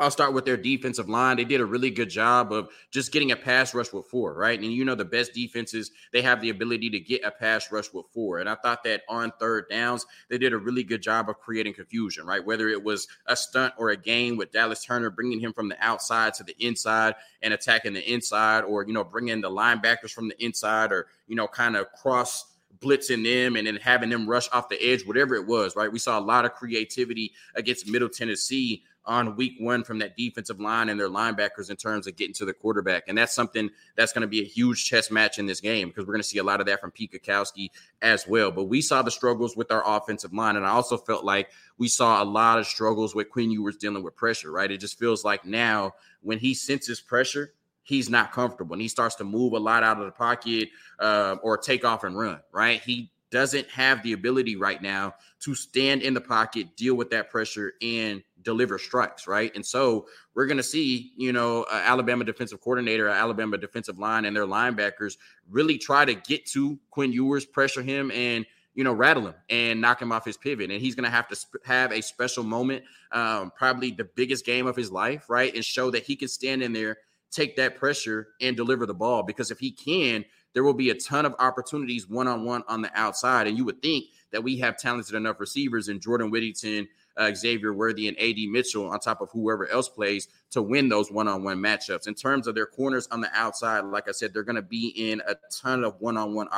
I'll 0.00 0.10
start 0.10 0.32
with 0.32 0.46
their 0.46 0.56
defensive 0.56 1.10
line. 1.10 1.36
They 1.36 1.44
did 1.44 1.60
a 1.60 1.64
really 1.66 1.90
good 1.90 2.08
job 2.08 2.52
of 2.52 2.70
just 2.90 3.12
getting 3.12 3.32
a 3.32 3.36
pass 3.36 3.74
rush 3.74 3.92
with 3.92 4.06
four, 4.06 4.32
right? 4.32 4.58
And 4.58 4.72
you 4.72 4.82
know, 4.82 4.94
the 4.94 5.04
best 5.04 5.34
defenses, 5.34 5.90
they 6.12 6.22
have 6.22 6.40
the 6.40 6.48
ability 6.48 6.88
to 6.90 7.00
get 7.00 7.22
a 7.22 7.30
pass 7.30 7.70
rush 7.70 7.92
with 7.92 8.06
four. 8.14 8.38
And 8.38 8.48
I 8.48 8.54
thought 8.54 8.82
that 8.84 9.02
on 9.10 9.30
third 9.38 9.66
downs, 9.68 10.06
they 10.30 10.38
did 10.38 10.54
a 10.54 10.58
really 10.58 10.84
good 10.84 11.02
job 11.02 11.28
of 11.28 11.38
creating 11.38 11.74
confusion, 11.74 12.24
right? 12.24 12.44
Whether 12.44 12.70
it 12.70 12.82
was 12.82 13.08
a 13.26 13.36
stunt 13.36 13.74
or 13.76 13.90
a 13.90 13.96
game 13.96 14.38
with 14.38 14.52
Dallas 14.52 14.82
Turner 14.82 15.10
bringing 15.10 15.38
him 15.38 15.52
from 15.52 15.68
the 15.68 15.76
outside 15.84 16.32
to 16.34 16.44
the 16.44 16.56
inside 16.64 17.14
and 17.42 17.52
attacking 17.52 17.92
the 17.92 18.12
inside, 18.12 18.64
or, 18.64 18.86
you 18.86 18.94
know, 18.94 19.04
bringing 19.04 19.42
the 19.42 19.50
linebackers 19.50 20.12
from 20.12 20.28
the 20.28 20.44
inside 20.44 20.92
or, 20.92 21.08
you 21.28 21.36
know, 21.36 21.46
kind 21.46 21.76
of 21.76 21.92
cross 21.92 22.49
blitzing 22.80 23.24
them 23.24 23.56
and 23.56 23.66
then 23.66 23.76
having 23.76 24.10
them 24.10 24.28
rush 24.28 24.48
off 24.52 24.68
the 24.68 24.82
edge, 24.82 25.04
whatever 25.06 25.34
it 25.34 25.46
was, 25.46 25.76
right? 25.76 25.92
We 25.92 25.98
saw 25.98 26.18
a 26.18 26.20
lot 26.20 26.44
of 26.44 26.54
creativity 26.54 27.32
against 27.54 27.86
Middle 27.86 28.08
Tennessee 28.08 28.84
on 29.06 29.34
week 29.34 29.54
one 29.58 29.82
from 29.82 29.98
that 29.98 30.16
defensive 30.16 30.60
line 30.60 30.88
and 30.88 31.00
their 31.00 31.08
linebackers 31.08 31.70
in 31.70 31.76
terms 31.76 32.06
of 32.06 32.16
getting 32.16 32.34
to 32.34 32.44
the 32.44 32.52
quarterback. 32.52 33.04
And 33.08 33.16
that's 33.16 33.34
something 33.34 33.70
that's 33.96 34.12
going 34.12 34.22
to 34.22 34.28
be 34.28 34.40
a 34.40 34.44
huge 34.44 34.84
chess 34.84 35.10
match 35.10 35.38
in 35.38 35.46
this 35.46 35.60
game 35.60 35.88
because 35.88 36.06
we're 36.06 36.12
going 36.12 36.22
to 36.22 36.28
see 36.28 36.38
a 36.38 36.44
lot 36.44 36.60
of 36.60 36.66
that 36.66 36.80
from 36.80 36.90
Pete 36.90 37.12
Kwiatkowski 37.12 37.70
as 38.02 38.26
well. 38.28 38.50
But 38.50 38.64
we 38.64 38.82
saw 38.82 39.02
the 39.02 39.10
struggles 39.10 39.56
with 39.56 39.72
our 39.72 39.82
offensive 39.86 40.32
line. 40.32 40.56
And 40.56 40.66
I 40.66 40.70
also 40.70 40.96
felt 40.96 41.24
like 41.24 41.50
we 41.78 41.88
saw 41.88 42.22
a 42.22 42.24
lot 42.24 42.58
of 42.58 42.66
struggles 42.66 43.14
with 43.14 43.30
Quinn 43.30 43.50
Ewers 43.50 43.76
dealing 43.76 44.02
with 44.02 44.16
pressure, 44.16 44.50
right? 44.50 44.70
It 44.70 44.78
just 44.78 44.98
feels 44.98 45.24
like 45.24 45.44
now 45.44 45.92
when 46.22 46.38
he 46.38 46.54
senses 46.54 47.00
pressure, 47.00 47.54
he's 47.82 48.08
not 48.08 48.32
comfortable 48.32 48.74
and 48.74 48.82
he 48.82 48.88
starts 48.88 49.14
to 49.16 49.24
move 49.24 49.52
a 49.52 49.58
lot 49.58 49.82
out 49.82 49.98
of 49.98 50.04
the 50.04 50.12
pocket 50.12 50.68
uh, 50.98 51.36
or 51.42 51.56
take 51.56 51.84
off 51.84 52.04
and 52.04 52.16
run, 52.18 52.40
right? 52.52 52.80
He 52.82 53.10
doesn't 53.30 53.68
have 53.70 54.02
the 54.02 54.12
ability 54.12 54.56
right 54.56 54.82
now 54.82 55.14
to 55.40 55.54
stand 55.54 56.02
in 56.02 56.14
the 56.14 56.20
pocket, 56.20 56.76
deal 56.76 56.94
with 56.96 57.10
that 57.10 57.30
pressure, 57.30 57.74
and 57.80 58.22
deliver 58.42 58.78
strikes, 58.78 59.26
right? 59.26 59.52
And 59.54 59.64
so 59.64 60.06
we're 60.34 60.46
going 60.46 60.56
to 60.56 60.62
see, 60.62 61.12
you 61.16 61.32
know, 61.32 61.64
uh, 61.64 61.82
Alabama 61.84 62.24
defensive 62.24 62.60
coordinator, 62.60 63.08
Alabama 63.08 63.56
defensive 63.56 63.98
line, 63.98 64.24
and 64.24 64.34
their 64.34 64.46
linebackers 64.46 65.16
really 65.48 65.78
try 65.78 66.04
to 66.04 66.14
get 66.14 66.46
to 66.46 66.78
Quinn 66.90 67.12
Ewers, 67.12 67.46
pressure 67.46 67.82
him, 67.82 68.10
and 68.10 68.44
you 68.74 68.84
know, 68.84 68.92
rattle 68.92 69.26
him 69.26 69.34
and 69.48 69.80
knock 69.80 70.00
him 70.00 70.12
off 70.12 70.24
his 70.24 70.36
pivot. 70.36 70.70
And 70.70 70.80
he's 70.80 70.94
going 70.94 71.04
to 71.04 71.10
have 71.10 71.28
to 71.28 71.36
sp- 71.36 71.62
have 71.64 71.92
a 71.92 72.00
special 72.00 72.44
moment, 72.44 72.84
um, 73.12 73.52
probably 73.56 73.90
the 73.90 74.04
biggest 74.04 74.46
game 74.46 74.66
of 74.66 74.76
his 74.76 74.92
life, 74.92 75.28
right? 75.28 75.54
And 75.54 75.64
show 75.64 75.90
that 75.90 76.04
he 76.04 76.14
can 76.14 76.28
stand 76.28 76.62
in 76.62 76.72
there, 76.72 76.98
take 77.30 77.56
that 77.56 77.76
pressure, 77.76 78.28
and 78.40 78.56
deliver 78.56 78.86
the 78.86 78.94
ball. 78.94 79.22
Because 79.22 79.50
if 79.50 79.58
he 79.58 79.70
can, 79.70 80.24
there 80.52 80.64
will 80.64 80.74
be 80.74 80.90
a 80.90 80.94
ton 80.94 81.26
of 81.26 81.34
opportunities 81.38 82.08
one 82.08 82.28
on 82.28 82.44
one 82.44 82.62
on 82.68 82.82
the 82.82 82.90
outside. 82.98 83.46
And 83.46 83.56
you 83.56 83.64
would 83.64 83.82
think 83.82 84.06
that 84.32 84.42
we 84.42 84.58
have 84.58 84.76
talented 84.76 85.14
enough 85.14 85.40
receivers 85.40 85.88
in 85.88 86.00
Jordan 86.00 86.30
Whittington, 86.30 86.88
uh, 87.16 87.32
Xavier 87.34 87.72
Worthy, 87.72 88.08
and 88.08 88.18
AD 88.18 88.48
Mitchell 88.50 88.88
on 88.88 88.98
top 89.00 89.20
of 89.20 89.30
whoever 89.30 89.68
else 89.68 89.88
plays 89.88 90.28
to 90.50 90.62
win 90.62 90.88
those 90.88 91.10
one 91.10 91.28
on 91.28 91.44
one 91.44 91.58
matchups. 91.58 92.06
In 92.06 92.14
terms 92.14 92.46
of 92.46 92.54
their 92.54 92.66
corners 92.66 93.08
on 93.10 93.20
the 93.20 93.30
outside, 93.32 93.80
like 93.80 94.08
I 94.08 94.12
said, 94.12 94.32
they're 94.32 94.42
going 94.42 94.56
to 94.56 94.62
be 94.62 94.88
in 94.88 95.20
a 95.26 95.34
ton 95.50 95.84
of 95.84 96.00
one 96.00 96.16
on 96.16 96.34
one 96.34 96.48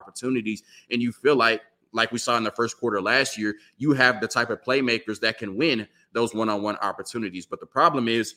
opportunities. 0.00 0.62
And 0.90 1.02
you 1.02 1.12
feel 1.12 1.36
like 1.36 1.62
like 1.92 2.12
we 2.12 2.18
saw 2.18 2.36
in 2.36 2.44
the 2.44 2.50
first 2.50 2.78
quarter 2.78 3.00
last 3.00 3.38
year, 3.38 3.54
you 3.78 3.92
have 3.92 4.20
the 4.20 4.28
type 4.28 4.50
of 4.50 4.62
playmakers 4.62 5.20
that 5.20 5.38
can 5.38 5.56
win 5.56 5.88
those 6.12 6.34
one 6.34 6.50
on 6.50 6.62
one 6.62 6.76
opportunities. 6.76 7.46
But 7.46 7.60
the 7.60 7.66
problem 7.66 8.08
is, 8.08 8.34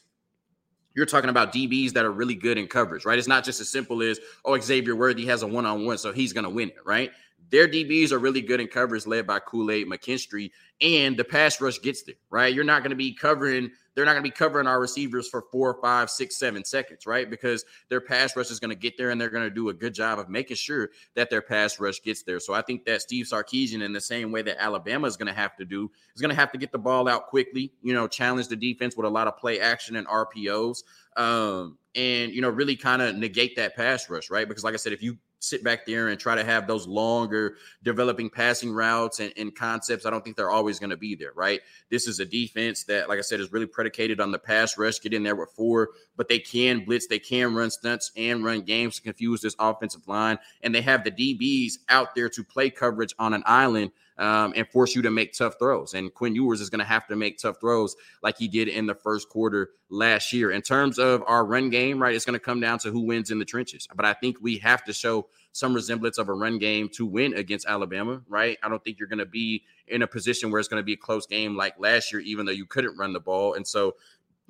you're 0.93 1.05
talking 1.05 1.29
about 1.29 1.53
DBs 1.53 1.93
that 1.93 2.05
are 2.05 2.11
really 2.11 2.35
good 2.35 2.57
in 2.57 2.67
coverage, 2.67 3.05
right? 3.05 3.17
It's 3.17 3.27
not 3.27 3.43
just 3.43 3.61
as 3.61 3.69
simple 3.69 4.01
as, 4.01 4.19
oh, 4.45 4.59
Xavier 4.59 4.95
Worthy 4.95 5.25
has 5.25 5.43
a 5.43 5.47
one 5.47 5.65
on 5.65 5.85
one, 5.85 5.97
so 5.97 6.11
he's 6.11 6.33
going 6.33 6.43
to 6.43 6.49
win 6.49 6.69
it, 6.69 6.77
right? 6.85 7.11
Their 7.49 7.67
DBs 7.67 8.11
are 8.11 8.19
really 8.19 8.41
good 8.41 8.59
in 8.59 8.67
coverage, 8.67 9.05
led 9.05 9.27
by 9.27 9.39
Kool 9.39 9.71
Aid 9.71 9.87
McKinstry, 9.87 10.51
and 10.79 11.17
the 11.17 11.23
pass 11.23 11.59
rush 11.59 11.81
gets 11.81 12.03
there, 12.03 12.15
right? 12.29 12.53
You're 12.53 12.63
not 12.63 12.81
going 12.81 12.91
to 12.91 12.95
be 12.95 13.13
covering 13.13 13.71
they're 13.93 14.05
not 14.05 14.13
going 14.13 14.23
to 14.23 14.29
be 14.29 14.35
covering 14.35 14.67
our 14.67 14.79
receivers 14.79 15.27
for 15.27 15.43
four, 15.51 15.77
five, 15.81 16.09
six, 16.09 16.37
seven 16.37 16.63
seconds, 16.63 17.05
right? 17.05 17.29
Because 17.29 17.65
their 17.89 17.99
pass 17.99 18.35
rush 18.35 18.49
is 18.49 18.59
going 18.59 18.69
to 18.69 18.75
get 18.75 18.97
there 18.97 19.09
and 19.09 19.19
they're 19.19 19.29
going 19.29 19.43
to 19.43 19.49
do 19.49 19.69
a 19.69 19.73
good 19.73 19.93
job 19.93 20.17
of 20.17 20.29
making 20.29 20.55
sure 20.55 20.89
that 21.15 21.29
their 21.29 21.41
pass 21.41 21.79
rush 21.79 22.01
gets 22.01 22.23
there. 22.23 22.39
So 22.39 22.53
I 22.53 22.61
think 22.61 22.85
that 22.85 23.01
Steve 23.01 23.25
Sarkisian, 23.25 23.83
in 23.83 23.91
the 23.91 24.01
same 24.01 24.31
way 24.31 24.41
that 24.43 24.61
Alabama 24.61 25.07
is 25.07 25.17
going 25.17 25.27
to 25.27 25.33
have 25.33 25.57
to 25.57 25.65
do, 25.65 25.91
is 26.15 26.21
going 26.21 26.29
to 26.29 26.35
have 26.35 26.51
to 26.53 26.57
get 26.57 26.71
the 26.71 26.79
ball 26.79 27.07
out 27.09 27.27
quickly, 27.27 27.73
you 27.81 27.93
know, 27.93 28.07
challenge 28.07 28.47
the 28.47 28.55
defense 28.55 28.95
with 28.95 29.05
a 29.05 29.09
lot 29.09 29.27
of 29.27 29.37
play 29.37 29.59
action 29.59 29.97
and 29.97 30.07
RPOs. 30.07 30.83
Um, 31.17 31.77
and 31.93 32.31
you 32.31 32.41
know, 32.41 32.49
really 32.49 32.77
kind 32.77 33.01
of 33.01 33.17
negate 33.17 33.57
that 33.57 33.75
pass 33.75 34.09
rush, 34.09 34.29
right? 34.29 34.47
Because 34.47 34.63
like 34.63 34.73
I 34.73 34.77
said, 34.77 34.93
if 34.93 35.03
you 35.03 35.17
sit 35.41 35.63
back 35.63 35.85
there 35.85 36.07
and 36.07 36.19
try 36.19 36.35
to 36.35 36.43
have 36.43 36.67
those 36.67 36.87
longer 36.87 37.55
developing 37.83 38.29
passing 38.29 38.71
routes 38.71 39.19
and, 39.19 39.33
and 39.35 39.55
concepts, 39.55 40.05
I 40.05 40.11
don't 40.11 40.23
think 40.23 40.37
they're 40.37 40.51
always 40.51 40.79
going 40.79 40.91
to 40.91 40.97
be 40.97 41.15
there, 41.15 41.31
right? 41.35 41.61
This 41.89 42.07
is 42.07 42.19
a 42.19 42.25
defense 42.25 42.83
that, 42.85 43.09
like 43.09 43.17
I 43.17 43.21
said, 43.21 43.39
is 43.39 43.51
really 43.51 43.65
predicated 43.65 44.21
on 44.21 44.31
the 44.31 44.39
pass 44.39 44.77
rush, 44.77 45.01
get 45.01 45.13
in 45.13 45.23
there 45.23 45.35
with 45.35 45.49
four, 45.51 45.89
but 46.15 46.29
they 46.29 46.39
can 46.39 46.85
blitz, 46.85 47.07
they 47.07 47.19
can 47.19 47.55
run 47.55 47.71
stunts 47.71 48.11
and 48.15 48.43
run 48.43 48.61
games 48.61 48.97
to 48.97 49.01
confuse 49.01 49.41
this 49.41 49.55
offensive 49.59 50.07
line. 50.07 50.37
And 50.61 50.73
they 50.73 50.81
have 50.81 51.03
the 51.03 51.11
DBs 51.11 51.79
out 51.89 52.13
there 52.13 52.29
to 52.29 52.43
play 52.43 52.69
coverage 52.69 53.15
on 53.17 53.33
an 53.33 53.43
island 53.45 53.91
um, 54.21 54.53
and 54.55 54.67
force 54.69 54.95
you 54.95 55.01
to 55.01 55.09
make 55.09 55.33
tough 55.33 55.55
throws. 55.57 55.95
And 55.95 56.13
Quinn 56.13 56.35
Ewers 56.35 56.61
is 56.61 56.69
going 56.69 56.79
to 56.79 56.85
have 56.85 57.07
to 57.07 57.15
make 57.15 57.39
tough 57.39 57.59
throws 57.59 57.95
like 58.21 58.37
he 58.37 58.47
did 58.47 58.67
in 58.67 58.85
the 58.85 58.93
first 58.93 59.27
quarter 59.29 59.71
last 59.89 60.31
year. 60.31 60.51
In 60.51 60.61
terms 60.61 60.99
of 60.99 61.23
our 61.25 61.43
run 61.43 61.71
game, 61.71 61.99
right, 61.99 62.15
it's 62.15 62.23
going 62.23 62.39
to 62.39 62.45
come 62.45 62.59
down 62.59 62.77
to 62.79 62.91
who 62.91 63.01
wins 63.01 63.31
in 63.31 63.39
the 63.39 63.45
trenches. 63.45 63.87
But 63.93 64.05
I 64.05 64.13
think 64.13 64.37
we 64.39 64.59
have 64.59 64.83
to 64.83 64.93
show 64.93 65.27
some 65.53 65.73
resemblance 65.73 66.19
of 66.19 66.29
a 66.29 66.33
run 66.33 66.59
game 66.59 66.87
to 66.89 67.05
win 67.05 67.33
against 67.33 67.65
Alabama, 67.65 68.21
right? 68.29 68.59
I 68.61 68.69
don't 68.69 68.81
think 68.83 68.99
you're 68.99 69.07
going 69.07 69.19
to 69.19 69.25
be 69.25 69.63
in 69.87 70.03
a 70.03 70.07
position 70.07 70.51
where 70.51 70.59
it's 70.59 70.69
going 70.69 70.79
to 70.79 70.85
be 70.85 70.93
a 70.93 70.97
close 70.97 71.25
game 71.25 71.57
like 71.57 71.79
last 71.79 72.13
year, 72.13 72.21
even 72.21 72.45
though 72.45 72.51
you 72.51 72.67
couldn't 72.67 72.97
run 72.97 73.13
the 73.13 73.19
ball. 73.19 73.55
And 73.55 73.67
so 73.67 73.95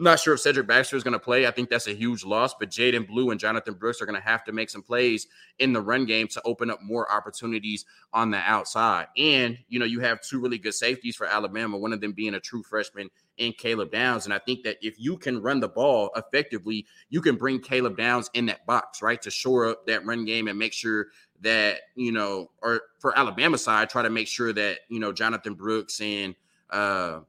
I'm 0.01 0.05
not 0.05 0.20
sure 0.20 0.34
if 0.34 0.39
Cedric 0.39 0.65
Baxter 0.65 0.96
is 0.96 1.03
going 1.03 1.13
to 1.13 1.20
play. 1.20 1.46
I 1.46 1.51
think 1.51 1.70
that's 1.70 1.86
a 1.86 1.93
huge 1.93 2.25
loss, 2.25 2.55
but 2.60 2.72
Jaydon 2.72 3.08
Blue 3.08 3.29
and 3.29 3.39
Jonathan 3.39 3.75
Brooks 3.75 4.01
are 4.01 4.08
going 4.08 4.20
to 4.20 4.27
have 4.27 4.43
to 4.46 4.51
make 4.51 4.72
some 4.72 4.81
plays 4.81 5.27
in 5.60 5.74
the 5.74 5.81
run 5.81 6.05
game 6.05 6.27
to 6.29 6.41
open 6.43 6.72
up 6.72 6.79
more 6.81 7.12
opportunities 7.12 7.86
on 8.12 8.31
the 8.31 8.39
outside. 8.39 9.10
And, 9.15 9.60
you 9.70 9.77
know, 9.77 9.86
you 9.86 10.00
have 10.00 10.20
two 10.20 10.39
really 10.39 10.58
good 10.58 10.74
safeties 10.74 11.15
for 11.15 11.27
Alabama, 11.27 11.77
one 11.77 11.93
of 11.93 12.01
them 12.01 12.13
being 12.13 12.34
a 12.34 12.39
true 12.39 12.63
freshman 12.63 13.12
in 13.38 13.53
Caleb 13.53 13.91
Downs. 13.91 14.25
And 14.25 14.34
I 14.34 14.39
think 14.39 14.63
that 14.63 14.77
if 14.81 15.00
you 15.00 15.17
can 15.17 15.39
run 15.39 15.60
the 15.60 15.70
ball 15.70 16.10
effectively, 16.15 16.88
you 17.12 17.22
can 17.22 17.36
bring 17.36 17.60
Caleb 17.60 17.96
Downs 17.96 18.27
in 18.34 18.48
that 18.48 18.65
box, 18.65 19.03
right, 19.03 19.22
to 19.22 19.29
shore 19.29 19.67
up 19.67 19.86
that 19.86 20.03
run 20.03 20.25
game 20.25 20.48
and 20.48 20.58
make 20.58 20.74
sure 20.74 21.10
that, 21.41 21.81
you 21.96 22.12
know, 22.12 22.50
or 22.63 22.81
for 22.98 23.15
Alabama 23.15 23.60
side, 23.60 23.91
try 23.91 24.01
to 24.01 24.10
make 24.10 24.27
sure 24.27 24.51
that, 24.51 24.79
you 24.89 25.00
know, 25.00 25.13
Jonathan 25.13 25.53
Brooks 25.53 26.01
and, 26.01 26.34
uh, 26.72 27.20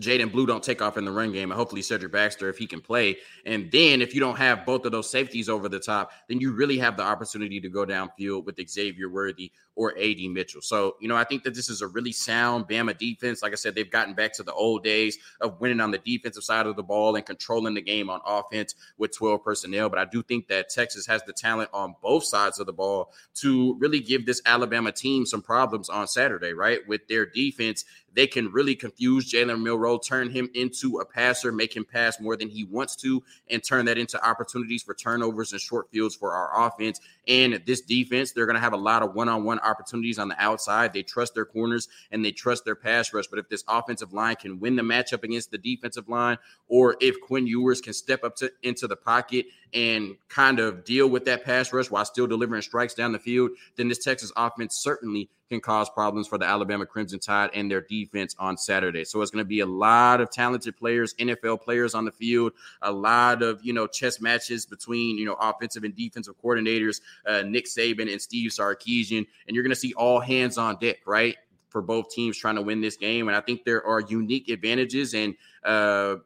Jaydon 0.00 0.30
Blue 0.30 0.46
don't 0.46 0.62
take 0.62 0.82
off 0.82 0.98
in 0.98 1.04
the 1.04 1.10
run 1.10 1.32
game, 1.32 1.50
and 1.50 1.58
hopefully 1.58 1.82
Cedric 1.82 2.12
Baxter, 2.12 2.48
if 2.48 2.58
he 2.58 2.66
can 2.66 2.80
play. 2.80 3.16
And 3.46 3.70
then 3.70 4.02
if 4.02 4.14
you 4.14 4.20
don't 4.20 4.36
have 4.36 4.66
both 4.66 4.84
of 4.84 4.92
those 4.92 5.10
safeties 5.10 5.48
over 5.48 5.68
the 5.68 5.80
top, 5.80 6.12
then 6.28 6.38
you 6.38 6.52
really 6.52 6.78
have 6.78 6.96
the 6.96 7.02
opportunity 7.02 7.60
to 7.60 7.68
go 7.68 7.86
downfield 7.86 8.44
with 8.44 8.60
Xavier 8.68 9.08
Worthy 9.08 9.52
or 9.76 9.96
AD 9.98 10.18
Mitchell. 10.30 10.62
So, 10.62 10.96
you 11.00 11.06
know, 11.06 11.16
I 11.16 11.24
think 11.24 11.44
that 11.44 11.54
this 11.54 11.68
is 11.68 11.82
a 11.82 11.86
really 11.86 12.10
sound 12.10 12.66
Bama 12.66 12.96
defense. 12.96 13.42
Like 13.42 13.52
I 13.52 13.56
said, 13.56 13.74
they've 13.74 13.90
gotten 13.90 14.14
back 14.14 14.32
to 14.34 14.42
the 14.42 14.52
old 14.52 14.82
days 14.82 15.18
of 15.40 15.60
winning 15.60 15.80
on 15.80 15.90
the 15.90 15.98
defensive 15.98 16.42
side 16.42 16.66
of 16.66 16.76
the 16.76 16.82
ball 16.82 17.14
and 17.14 17.24
controlling 17.24 17.74
the 17.74 17.82
game 17.82 18.10
on 18.10 18.20
offense 18.26 18.74
with 18.96 19.14
12 19.14 19.44
personnel. 19.44 19.88
But 19.88 19.98
I 19.98 20.06
do 20.06 20.22
think 20.22 20.48
that 20.48 20.70
Texas 20.70 21.06
has 21.06 21.22
the 21.24 21.32
talent 21.32 21.70
on 21.72 21.94
both 22.02 22.24
sides 22.24 22.58
of 22.58 22.66
the 22.66 22.72
ball 22.72 23.12
to 23.34 23.76
really 23.78 24.00
give 24.00 24.26
this 24.26 24.40
Alabama 24.46 24.90
team 24.90 25.26
some 25.26 25.42
problems 25.42 25.88
on 25.90 26.08
Saturday, 26.08 26.54
right? 26.54 26.80
With 26.88 27.06
their 27.08 27.26
defense, 27.26 27.84
they 28.16 28.26
can 28.26 28.50
really 28.50 28.74
confuse 28.74 29.30
Jalen 29.30 29.60
Milroe, 29.62 29.98
turn 29.98 30.30
him 30.30 30.48
into 30.54 31.00
a 31.00 31.04
passer, 31.04 31.52
make 31.52 31.76
him 31.76 31.84
pass 31.84 32.18
more 32.18 32.34
than 32.34 32.48
he 32.48 32.64
wants 32.64 32.96
to, 32.96 33.22
and 33.50 33.62
turn 33.62 33.84
that 33.84 33.98
into 33.98 34.26
opportunities 34.26 34.82
for 34.82 34.94
turnovers 34.94 35.52
and 35.52 35.60
short 35.60 35.90
fields 35.90 36.16
for 36.16 36.32
our 36.32 36.66
offense. 36.66 36.98
And 37.28 37.60
this 37.66 37.80
defense, 37.80 38.32
they're 38.32 38.46
going 38.46 38.54
to 38.54 38.60
have 38.60 38.72
a 38.72 38.78
lot 38.78 39.02
of 39.02 39.14
one 39.14 39.28
on 39.28 39.44
one 39.44 39.58
opportunities 39.60 40.18
on 40.18 40.28
the 40.28 40.40
outside. 40.40 40.92
They 40.92 41.02
trust 41.02 41.34
their 41.34 41.44
corners 41.44 41.88
and 42.10 42.24
they 42.24 42.32
trust 42.32 42.64
their 42.64 42.76
pass 42.76 43.12
rush. 43.12 43.26
But 43.26 43.38
if 43.38 43.48
this 43.48 43.64
offensive 43.66 44.12
line 44.12 44.36
can 44.36 44.60
win 44.60 44.76
the 44.76 44.82
matchup 44.82 45.24
against 45.24 45.50
the 45.50 45.58
defensive 45.58 46.08
line, 46.08 46.38
or 46.68 46.96
if 47.00 47.20
Quinn 47.20 47.46
Ewers 47.46 47.80
can 47.80 47.94
step 47.94 48.22
up 48.22 48.36
to, 48.36 48.52
into 48.62 48.86
the 48.86 48.96
pocket 48.96 49.46
and 49.74 50.16
kind 50.28 50.58
of 50.58 50.84
deal 50.84 51.08
with 51.08 51.24
that 51.26 51.44
pass 51.44 51.72
rush 51.72 51.90
while 51.90 52.04
still 52.04 52.26
delivering 52.26 52.62
strikes 52.62 52.94
down 52.94 53.12
the 53.12 53.18
field, 53.18 53.50
then 53.76 53.88
this 53.88 53.98
Texas 53.98 54.32
offense 54.36 54.76
certainly 54.76 55.28
can 55.48 55.60
cause 55.60 55.88
problems 55.90 56.26
for 56.26 56.38
the 56.38 56.44
Alabama 56.44 56.86
Crimson 56.86 57.20
Tide 57.20 57.50
and 57.54 57.70
their 57.70 57.80
defense 57.80 58.34
on 58.38 58.56
Saturday. 58.56 59.04
So 59.04 59.20
it's 59.22 59.30
going 59.30 59.44
to 59.44 59.48
be 59.48 59.60
a 59.60 59.66
lot 59.66 60.20
of 60.20 60.30
talented 60.30 60.76
players, 60.76 61.14
NFL 61.14 61.62
players 61.62 61.94
on 61.94 62.04
the 62.04 62.10
field, 62.10 62.52
a 62.82 62.90
lot 62.90 63.42
of, 63.42 63.64
you 63.64 63.72
know, 63.72 63.86
chess 63.86 64.20
matches 64.20 64.66
between, 64.66 65.18
you 65.18 65.24
know, 65.24 65.36
offensive 65.40 65.84
and 65.84 65.94
defensive 65.94 66.34
coordinators, 66.42 67.00
uh, 67.26 67.42
Nick 67.42 67.66
Saban 67.66 68.10
and 68.10 68.20
Steve 68.20 68.50
Sarkisian. 68.50 69.26
And 69.46 69.54
you're 69.54 69.62
going 69.62 69.70
to 69.70 69.76
see 69.76 69.94
all 69.94 70.20
hands 70.20 70.58
on 70.58 70.78
deck, 70.80 70.98
right? 71.06 71.36
For 71.68 71.82
both 71.82 72.10
teams 72.10 72.36
trying 72.36 72.56
to 72.56 72.62
win 72.62 72.80
this 72.80 72.96
game. 72.96 73.28
And 73.28 73.36
I 73.36 73.40
think 73.40 73.64
there 73.64 73.86
are 73.86 74.00
unique 74.00 74.48
advantages 74.48 75.14
and, 75.14 75.36
uh, 75.64 76.16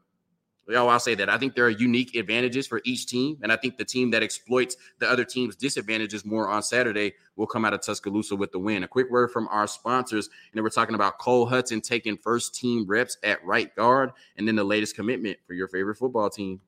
Oh, 0.75 0.89
I'll 0.89 1.01
say 1.01 1.15
that. 1.17 1.29
I 1.29 1.39
think 1.39 1.55
there 1.55 1.65
are 1.65 1.71
unique 1.71 2.15
advantages 2.15 2.67
for 2.67 2.81
each 2.85 3.07
team. 3.07 3.39
And 3.43 3.53
I 3.53 3.57
think 3.57 3.77
the 3.77 3.85
team 3.85 4.11
that 4.11 4.23
exploits 4.23 4.77
the 4.99 5.11
other 5.11 5.25
team's 5.25 5.57
disadvantages 5.57 6.25
more 6.25 6.49
on 6.49 6.63
Saturday 6.63 7.15
will 7.37 7.47
come 7.47 7.65
out 7.65 7.75
of 7.75 7.83
Tuscaloosa 7.83 8.37
with 8.37 8.53
the 8.53 8.59
win. 8.59 8.83
A 8.85 8.89
quick 8.89 9.11
word 9.11 9.31
from 9.31 9.49
our 9.49 9.67
sponsors. 9.67 10.27
And 10.27 10.35
then 10.55 10.63
we're 10.63 10.71
talking 10.71 10.95
about 10.95 11.19
Cole 11.19 11.47
Hudson 11.47 11.81
taking 11.81 12.17
first 12.17 12.55
team 12.55 12.87
reps 12.87 13.17
at 13.23 13.45
right 13.45 13.75
guard. 13.75 14.11
And 14.37 14.47
then 14.47 14.57
the 14.57 14.65
latest 14.65 14.97
commitment 14.97 15.39
for 15.47 15.55
your 15.55 15.69
favorite 15.69 15.97
football 15.97 16.31
team. 16.31 16.61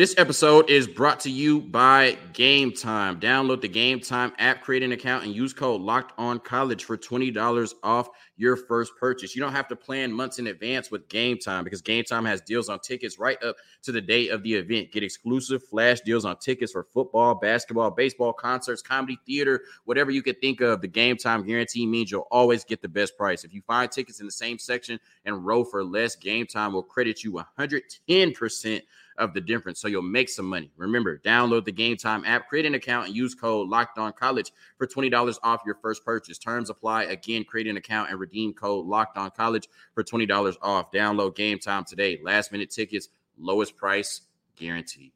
This 0.00 0.14
episode 0.16 0.70
is 0.70 0.88
brought 0.88 1.20
to 1.20 1.30
you 1.30 1.60
by 1.60 2.16
Game 2.32 2.72
Time. 2.72 3.20
Download 3.20 3.60
the 3.60 3.68
Game 3.68 4.00
Time 4.00 4.32
app, 4.38 4.62
create 4.62 4.82
an 4.82 4.92
account, 4.92 5.24
and 5.24 5.34
use 5.34 5.52
code 5.52 5.82
Locked 5.82 6.18
On 6.18 6.38
College 6.38 6.84
for 6.84 6.96
twenty 6.96 7.30
dollars 7.30 7.74
off 7.82 8.08
your 8.38 8.56
first 8.56 8.96
purchase. 8.98 9.36
You 9.36 9.42
don't 9.42 9.52
have 9.52 9.68
to 9.68 9.76
plan 9.76 10.10
months 10.10 10.38
in 10.38 10.46
advance 10.46 10.90
with 10.90 11.06
Game 11.10 11.36
Time 11.36 11.64
because 11.64 11.82
Game 11.82 12.02
Time 12.04 12.24
has 12.24 12.40
deals 12.40 12.70
on 12.70 12.78
tickets 12.78 13.18
right 13.18 13.36
up 13.42 13.56
to 13.82 13.92
the 13.92 14.00
day 14.00 14.28
of 14.28 14.42
the 14.42 14.54
event. 14.54 14.90
Get 14.90 15.02
exclusive 15.02 15.62
flash 15.68 16.00
deals 16.00 16.24
on 16.24 16.38
tickets 16.38 16.72
for 16.72 16.84
football, 16.94 17.34
basketball, 17.34 17.90
baseball, 17.90 18.32
concerts, 18.32 18.80
comedy, 18.80 19.18
theater, 19.26 19.60
whatever 19.84 20.10
you 20.10 20.22
could 20.22 20.40
think 20.40 20.62
of. 20.62 20.80
The 20.80 20.88
Game 20.88 21.18
Time 21.18 21.44
guarantee 21.44 21.86
means 21.86 22.10
you'll 22.10 22.26
always 22.30 22.64
get 22.64 22.80
the 22.80 22.88
best 22.88 23.18
price. 23.18 23.44
If 23.44 23.52
you 23.52 23.60
find 23.66 23.92
tickets 23.92 24.20
in 24.20 24.24
the 24.24 24.32
same 24.32 24.58
section 24.58 24.98
and 25.26 25.44
row 25.44 25.62
for 25.62 25.84
less, 25.84 26.16
Game 26.16 26.46
Time 26.46 26.72
will 26.72 26.84
credit 26.84 27.22
you 27.22 27.32
one 27.32 27.44
hundred 27.58 27.82
ten 28.08 28.32
percent 28.32 28.82
of 29.20 29.34
the 29.34 29.40
difference. 29.40 29.80
So 29.80 29.86
you'll 29.86 30.02
make 30.02 30.28
some 30.28 30.46
money. 30.46 30.72
Remember, 30.76 31.18
download 31.18 31.64
the 31.64 31.72
Game 31.72 31.96
Time 31.96 32.24
app, 32.24 32.48
create 32.48 32.66
an 32.66 32.74
account, 32.74 33.06
and 33.06 33.16
use 33.16 33.34
code 33.34 33.68
Locked 33.68 33.98
On 33.98 34.12
College 34.12 34.50
for 34.78 34.86
twenty 34.86 35.08
dollars 35.08 35.38
off 35.42 35.60
your 35.64 35.76
first 35.76 36.04
purchase. 36.04 36.38
Terms 36.38 36.70
apply. 36.70 37.04
Again, 37.04 37.44
create 37.44 37.68
an 37.68 37.76
account 37.76 38.10
and 38.10 38.18
redeem 38.18 38.52
code 38.52 38.86
Locked 38.86 39.16
On 39.16 39.30
College 39.30 39.68
for 39.94 40.02
twenty 40.02 40.26
dollars 40.26 40.56
off. 40.62 40.90
Download 40.90 41.36
Game 41.36 41.58
Time 41.58 41.84
today. 41.84 42.18
Last 42.22 42.50
minute 42.50 42.70
tickets, 42.70 43.08
lowest 43.38 43.76
price 43.76 44.22
guaranteed. 44.56 45.12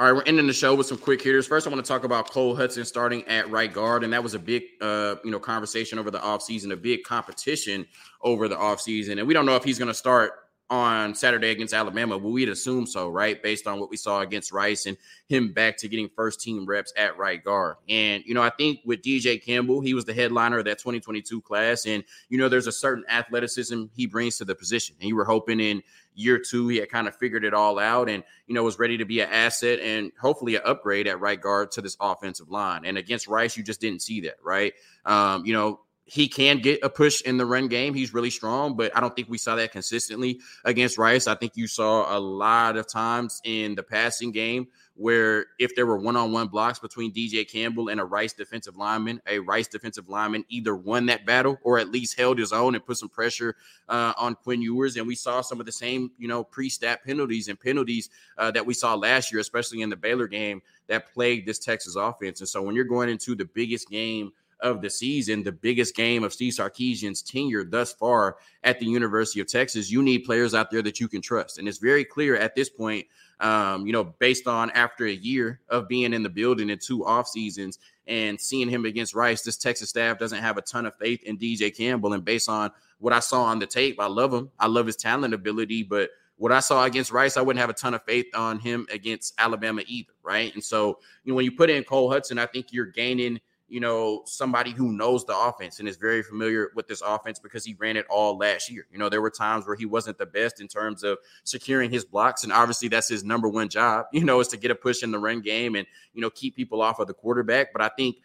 All 0.00 0.06
right, 0.06 0.16
we're 0.16 0.22
ending 0.22 0.46
the 0.46 0.54
show 0.54 0.74
with 0.74 0.86
some 0.86 0.96
quick 0.96 1.20
hitters. 1.20 1.46
First, 1.46 1.66
I 1.66 1.70
want 1.70 1.84
to 1.84 1.86
talk 1.86 2.04
about 2.04 2.30
Cole 2.30 2.56
Hudson 2.56 2.86
starting 2.86 3.22
at 3.28 3.50
right 3.50 3.70
guard, 3.70 4.02
and 4.02 4.10
that 4.14 4.22
was 4.22 4.32
a 4.32 4.38
big, 4.38 4.62
uh, 4.80 5.16
you 5.22 5.30
know, 5.30 5.38
conversation 5.38 5.98
over 5.98 6.10
the 6.10 6.18
offseason, 6.20 6.72
a 6.72 6.76
big 6.76 7.02
competition 7.04 7.86
over 8.22 8.48
the 8.48 8.56
offseason. 8.56 9.18
And 9.18 9.28
we 9.28 9.34
don't 9.34 9.44
know 9.44 9.56
if 9.56 9.62
he's 9.62 9.78
going 9.78 9.88
to 9.88 9.94
start 9.94 10.32
on 10.70 11.16
Saturday 11.16 11.50
against 11.50 11.74
Alabama, 11.74 12.16
but 12.18 12.28
we'd 12.28 12.48
assume 12.48 12.86
so, 12.86 13.08
right? 13.08 13.42
Based 13.42 13.66
on 13.66 13.80
what 13.80 13.90
we 13.90 13.96
saw 13.96 14.20
against 14.20 14.52
Rice 14.52 14.86
and 14.86 14.96
him 15.28 15.52
back 15.52 15.76
to 15.78 15.88
getting 15.88 16.08
first 16.08 16.40
team 16.40 16.64
reps 16.64 16.92
at 16.96 17.18
right 17.18 17.42
guard. 17.42 17.76
And, 17.88 18.22
you 18.24 18.34
know, 18.34 18.42
I 18.42 18.50
think 18.50 18.80
with 18.84 19.02
DJ 19.02 19.42
Campbell, 19.42 19.80
he 19.80 19.94
was 19.94 20.04
the 20.04 20.14
headliner 20.14 20.58
of 20.58 20.66
that 20.66 20.78
2022 20.78 21.40
class. 21.42 21.86
And, 21.86 22.04
you 22.28 22.38
know, 22.38 22.48
there's 22.48 22.68
a 22.68 22.72
certain 22.72 23.04
athleticism 23.08 23.86
he 23.92 24.06
brings 24.06 24.38
to 24.38 24.44
the 24.44 24.54
position. 24.54 24.94
And 25.00 25.08
you 25.08 25.16
were 25.16 25.24
hoping 25.24 25.58
in 25.58 25.82
year 26.14 26.38
two, 26.38 26.68
he 26.68 26.76
had 26.76 26.88
kind 26.88 27.08
of 27.08 27.16
figured 27.16 27.44
it 27.44 27.52
all 27.52 27.80
out 27.80 28.08
and, 28.08 28.22
you 28.46 28.54
know, 28.54 28.62
was 28.62 28.78
ready 28.78 28.96
to 28.96 29.04
be 29.04 29.20
an 29.20 29.28
asset 29.28 29.80
and 29.80 30.12
hopefully 30.20 30.54
an 30.54 30.62
upgrade 30.64 31.08
at 31.08 31.18
right 31.18 31.40
guard 31.40 31.72
to 31.72 31.80
this 31.80 31.96
offensive 32.00 32.48
line. 32.48 32.84
And 32.84 32.96
against 32.96 33.26
Rice, 33.26 33.56
you 33.56 33.64
just 33.64 33.80
didn't 33.80 34.02
see 34.02 34.20
that, 34.20 34.36
right? 34.40 34.72
Um, 35.04 35.44
you 35.44 35.52
know, 35.52 35.80
he 36.10 36.26
can 36.26 36.58
get 36.58 36.80
a 36.82 36.90
push 36.90 37.20
in 37.22 37.36
the 37.36 37.46
run 37.46 37.68
game. 37.68 37.94
He's 37.94 38.12
really 38.12 38.30
strong, 38.30 38.76
but 38.76 38.94
I 38.96 39.00
don't 39.00 39.14
think 39.14 39.28
we 39.28 39.38
saw 39.38 39.54
that 39.54 39.70
consistently 39.70 40.40
against 40.64 40.98
Rice. 40.98 41.28
I 41.28 41.36
think 41.36 41.52
you 41.54 41.68
saw 41.68 42.16
a 42.16 42.18
lot 42.18 42.76
of 42.76 42.88
times 42.88 43.40
in 43.44 43.76
the 43.76 43.84
passing 43.84 44.32
game 44.32 44.66
where 44.96 45.46
if 45.60 45.76
there 45.76 45.86
were 45.86 45.96
one-on-one 45.96 46.48
blocks 46.48 46.80
between 46.80 47.12
DJ 47.12 47.48
Campbell 47.48 47.90
and 47.90 48.00
a 48.00 48.04
Rice 48.04 48.32
defensive 48.32 48.76
lineman, 48.76 49.22
a 49.28 49.38
Rice 49.38 49.68
defensive 49.68 50.08
lineman 50.08 50.44
either 50.48 50.74
won 50.74 51.06
that 51.06 51.24
battle 51.24 51.58
or 51.62 51.78
at 51.78 51.92
least 51.92 52.18
held 52.18 52.38
his 52.38 52.52
own 52.52 52.74
and 52.74 52.84
put 52.84 52.96
some 52.96 53.08
pressure 53.08 53.54
uh, 53.88 54.12
on 54.18 54.34
Quinn 54.34 54.60
Ewers. 54.60 54.96
And 54.96 55.06
we 55.06 55.14
saw 55.14 55.42
some 55.42 55.60
of 55.60 55.64
the 55.64 55.72
same, 55.72 56.10
you 56.18 56.26
know, 56.26 56.42
pre-snap 56.42 57.04
penalties 57.04 57.46
and 57.46 57.58
penalties 57.58 58.10
uh, 58.36 58.50
that 58.50 58.66
we 58.66 58.74
saw 58.74 58.96
last 58.96 59.30
year, 59.30 59.40
especially 59.40 59.80
in 59.80 59.90
the 59.90 59.96
Baylor 59.96 60.26
game 60.26 60.60
that 60.88 61.12
plagued 61.14 61.46
this 61.46 61.60
Texas 61.60 61.94
offense. 61.94 62.40
And 62.40 62.48
so 62.48 62.62
when 62.62 62.74
you're 62.74 62.84
going 62.84 63.08
into 63.08 63.36
the 63.36 63.44
biggest 63.44 63.88
game 63.88 64.32
of 64.62 64.82
the 64.82 64.90
season, 64.90 65.42
the 65.42 65.52
biggest 65.52 65.94
game 65.94 66.24
of 66.24 66.32
Steve 66.32 66.52
Sarkisian's 66.52 67.22
tenure 67.22 67.64
thus 67.64 67.92
far 67.92 68.36
at 68.64 68.78
the 68.78 68.86
University 68.86 69.40
of 69.40 69.46
Texas, 69.46 69.90
you 69.90 70.02
need 70.02 70.20
players 70.20 70.54
out 70.54 70.70
there 70.70 70.82
that 70.82 71.00
you 71.00 71.08
can 71.08 71.22
trust. 71.22 71.58
And 71.58 71.68
it's 71.68 71.78
very 71.78 72.04
clear 72.04 72.36
at 72.36 72.54
this 72.54 72.68
point 72.68 73.06
um, 73.40 73.86
you 73.86 73.92
know, 73.92 74.04
based 74.04 74.46
on 74.46 74.70
after 74.72 75.06
a 75.06 75.12
year 75.12 75.60
of 75.70 75.88
being 75.88 76.12
in 76.12 76.22
the 76.22 76.28
building 76.28 76.70
and 76.70 76.80
two 76.80 77.06
off 77.06 77.26
seasons 77.26 77.78
and 78.06 78.38
seeing 78.38 78.68
him 78.68 78.84
against 78.84 79.14
Rice, 79.14 79.42
this 79.42 79.56
Texas 79.56 79.88
staff 79.88 80.18
doesn't 80.18 80.42
have 80.42 80.58
a 80.58 80.62
ton 80.62 80.84
of 80.84 80.94
faith 80.96 81.22
in 81.22 81.38
DJ 81.38 81.74
Campbell. 81.74 82.12
And 82.12 82.24
based 82.24 82.48
on 82.50 82.70
what 82.98 83.14
I 83.14 83.20
saw 83.20 83.44
on 83.44 83.58
the 83.58 83.66
tape, 83.66 83.98
I 83.98 84.06
love 84.06 84.32
him. 84.32 84.50
I 84.58 84.66
love 84.66 84.86
his 84.86 84.96
talent 84.96 85.32
ability, 85.32 85.84
but 85.84 86.10
what 86.36 86.52
I 86.52 86.60
saw 86.60 86.84
against 86.84 87.12
Rice, 87.12 87.36
I 87.36 87.42
wouldn't 87.42 87.60
have 87.60 87.70
a 87.70 87.74
ton 87.74 87.94
of 87.94 88.02
faith 88.04 88.26
on 88.34 88.58
him 88.58 88.86
against 88.92 89.34
Alabama 89.38 89.82
either, 89.86 90.12
right? 90.22 90.52
And 90.54 90.62
so, 90.64 90.98
you 91.24 91.32
know, 91.32 91.36
when 91.36 91.44
you 91.44 91.52
put 91.52 91.70
in 91.70 91.82
Cole 91.84 92.10
Hudson, 92.10 92.38
I 92.38 92.46
think 92.46 92.72
you're 92.72 92.86
gaining 92.86 93.40
you 93.70 93.78
know, 93.78 94.22
somebody 94.26 94.72
who 94.72 94.92
knows 94.92 95.24
the 95.24 95.36
offense 95.36 95.78
and 95.78 95.88
is 95.88 95.96
very 95.96 96.22
familiar 96.22 96.72
with 96.74 96.88
this 96.88 97.02
offense 97.02 97.38
because 97.38 97.64
he 97.64 97.74
ran 97.74 97.96
it 97.96 98.04
all 98.10 98.36
last 98.36 98.68
year. 98.68 98.84
You 98.90 98.98
know, 98.98 99.08
there 99.08 99.22
were 99.22 99.30
times 99.30 99.66
where 99.66 99.76
he 99.76 99.86
wasn't 99.86 100.18
the 100.18 100.26
best 100.26 100.60
in 100.60 100.66
terms 100.66 101.04
of 101.04 101.18
securing 101.44 101.90
his 101.90 102.04
blocks. 102.04 102.42
And 102.42 102.52
obviously, 102.52 102.88
that's 102.88 103.08
his 103.08 103.22
number 103.22 103.48
one 103.48 103.68
job, 103.68 104.06
you 104.12 104.24
know, 104.24 104.40
is 104.40 104.48
to 104.48 104.56
get 104.56 104.72
a 104.72 104.74
push 104.74 105.04
in 105.04 105.12
the 105.12 105.18
run 105.18 105.40
game 105.40 105.76
and, 105.76 105.86
you 106.12 106.20
know, 106.20 106.30
keep 106.30 106.56
people 106.56 106.82
off 106.82 106.98
of 106.98 107.06
the 107.06 107.14
quarterback. 107.14 107.72
But 107.72 107.80
I 107.80 107.90
think 107.96 108.16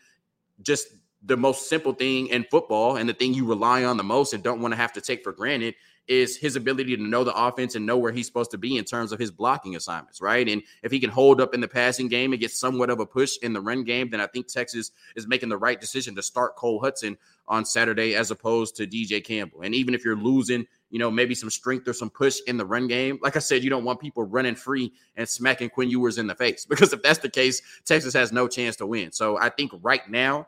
just 0.64 0.88
the 1.26 1.38
most 1.38 1.70
simple 1.70 1.94
thing 1.94 2.28
in 2.28 2.44
football 2.46 2.98
and 2.98 3.10
the 3.10 3.14
thing 3.14 3.34
you 3.34 3.46
rely 3.46 3.84
on 3.84 3.98
the 3.98 4.04
most 4.04 4.34
and 4.34 4.44
don't 4.44 4.62
want 4.62 4.74
to 4.74 4.78
have 4.78 4.94
to 4.94 5.02
take 5.02 5.24
for 5.24 5.32
granted 5.32 5.76
is 6.08 6.38
his 6.38 6.56
ability 6.56 6.96
to 6.96 7.02
know 7.02 7.24
the 7.24 7.34
offense 7.34 7.76
and 7.76 7.86
know 7.86 7.98
where 7.98 8.12
he's 8.12 8.28
supposed 8.28 8.52
to 8.52 8.58
be 8.58 8.78
in 8.78 8.84
terms 8.84 9.12
of 9.12 9.20
his 9.20 9.32
blocking 9.32 9.76
assignments, 9.76 10.22
right? 10.22 10.48
And 10.48 10.62
if 10.84 10.92
he 10.92 11.00
can 11.00 11.10
hold 11.10 11.42
up 11.42 11.54
in 11.54 11.62
the 11.62 11.68
passing 11.68 12.08
game 12.08 12.32
and 12.32 12.40
get 12.40 12.52
somewhat 12.52 12.90
of 12.90 13.00
a 13.00 13.06
push 13.06 13.38
in 13.42 13.54
the 13.54 13.62
run 13.62 13.84
game, 13.84 14.10
then 14.10 14.22
I 14.22 14.28
think 14.28 14.48
Texas 14.48 14.92
is 15.16 15.28
making 15.28 15.50
the 15.50 15.58
right 15.58 15.82
decision 15.82 16.16
to 16.16 16.22
start 16.22 16.56
Cole 16.56 16.80
Hudson 16.80 17.18
on 17.48 17.66
Saturday 17.66 18.16
as 18.16 18.30
opposed 18.30 18.76
to 18.76 18.88
DJ 18.88 19.24
Campbell. 19.24 19.62
And 19.62 19.74
even 19.74 19.94
if 19.94 20.06
you're 20.06 20.16
losing, 20.16 20.68
you 20.90 21.00
know, 21.00 21.10
maybe 21.10 21.34
some 21.34 21.50
strength 21.50 21.88
or 21.88 21.94
some 21.94 22.10
push 22.10 22.38
in 22.46 22.58
the 22.58 22.66
run 22.66 22.88
game, 22.88 23.18
like 23.22 23.36
I 23.36 23.40
said, 23.40 23.64
you 23.64 23.70
don't 23.72 23.84
want 23.84 24.00
people 24.00 24.24
running 24.24 24.56
free 24.56 24.94
and 25.16 25.28
smacking 25.28 25.70
Quinn 25.70 25.90
Ewers 25.90 26.20
in 26.20 26.28
the 26.28 26.36
face 26.36 26.66
because 26.70 26.94
if 26.94 27.02
that's 27.02 27.20
the 27.20 27.30
case, 27.30 27.62
Texas 27.84 28.14
has 28.14 28.32
no 28.32 28.48
chance 28.48 28.76
to 28.78 28.86
win. 28.86 29.12
So 29.12 29.38
I 29.40 29.50
think 29.50 29.72
right 29.82 30.08
now, 30.10 30.48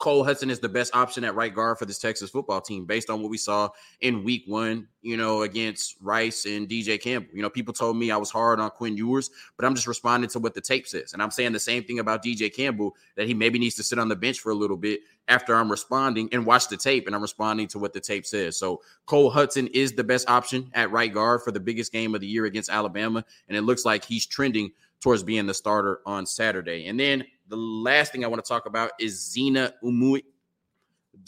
Cole 0.00 0.24
Hudson 0.24 0.48
is 0.48 0.58
the 0.60 0.68
best 0.68 0.96
option 0.96 1.24
at 1.24 1.34
right 1.34 1.54
guard 1.54 1.78
for 1.78 1.84
this 1.84 1.98
Texas 1.98 2.30
football 2.30 2.62
team 2.62 2.86
based 2.86 3.10
on 3.10 3.20
what 3.20 3.30
we 3.30 3.36
saw 3.36 3.68
in 4.00 4.24
week 4.24 4.44
one, 4.46 4.88
you 5.02 5.14
know, 5.14 5.42
against 5.42 5.96
Rice 6.00 6.46
and 6.46 6.66
DJ 6.66 6.98
Campbell. 6.98 7.28
You 7.34 7.42
know, 7.42 7.50
people 7.50 7.74
told 7.74 7.98
me 7.98 8.10
I 8.10 8.16
was 8.16 8.30
hard 8.30 8.60
on 8.60 8.70
Quinn 8.70 8.96
Ewers, 8.96 9.30
but 9.58 9.66
I'm 9.66 9.74
just 9.74 9.86
responding 9.86 10.30
to 10.30 10.38
what 10.38 10.54
the 10.54 10.60
tape 10.62 10.88
says. 10.88 11.12
And 11.12 11.22
I'm 11.22 11.30
saying 11.30 11.52
the 11.52 11.60
same 11.60 11.84
thing 11.84 11.98
about 11.98 12.24
DJ 12.24 12.52
Campbell 12.52 12.96
that 13.16 13.26
he 13.26 13.34
maybe 13.34 13.58
needs 13.58 13.74
to 13.74 13.82
sit 13.82 13.98
on 13.98 14.08
the 14.08 14.16
bench 14.16 14.40
for 14.40 14.50
a 14.50 14.54
little 14.54 14.78
bit 14.78 15.00
after 15.28 15.54
I'm 15.54 15.70
responding 15.70 16.30
and 16.32 16.46
watch 16.46 16.68
the 16.68 16.78
tape 16.78 17.06
and 17.06 17.14
I'm 17.14 17.20
responding 17.20 17.68
to 17.68 17.78
what 17.78 17.92
the 17.92 18.00
tape 18.00 18.24
says. 18.24 18.56
So 18.56 18.80
Cole 19.04 19.28
Hudson 19.28 19.66
is 19.68 19.92
the 19.92 20.02
best 20.02 20.30
option 20.30 20.70
at 20.72 20.90
right 20.90 21.12
guard 21.12 21.42
for 21.42 21.52
the 21.52 21.60
biggest 21.60 21.92
game 21.92 22.14
of 22.14 22.22
the 22.22 22.26
year 22.26 22.46
against 22.46 22.70
Alabama. 22.70 23.22
And 23.48 23.56
it 23.56 23.62
looks 23.62 23.84
like 23.84 24.06
he's 24.06 24.24
trending 24.24 24.72
towards 25.00 25.22
being 25.22 25.46
the 25.46 25.54
starter 25.54 26.00
on 26.06 26.26
Saturday. 26.26 26.86
And 26.86 26.98
then 26.98 27.24
the 27.48 27.56
last 27.56 28.12
thing 28.12 28.24
I 28.24 28.28
want 28.28 28.44
to 28.44 28.48
talk 28.48 28.66
about 28.66 28.92
is 29.00 29.30
Zina 29.30 29.74
Umui. 29.82 30.22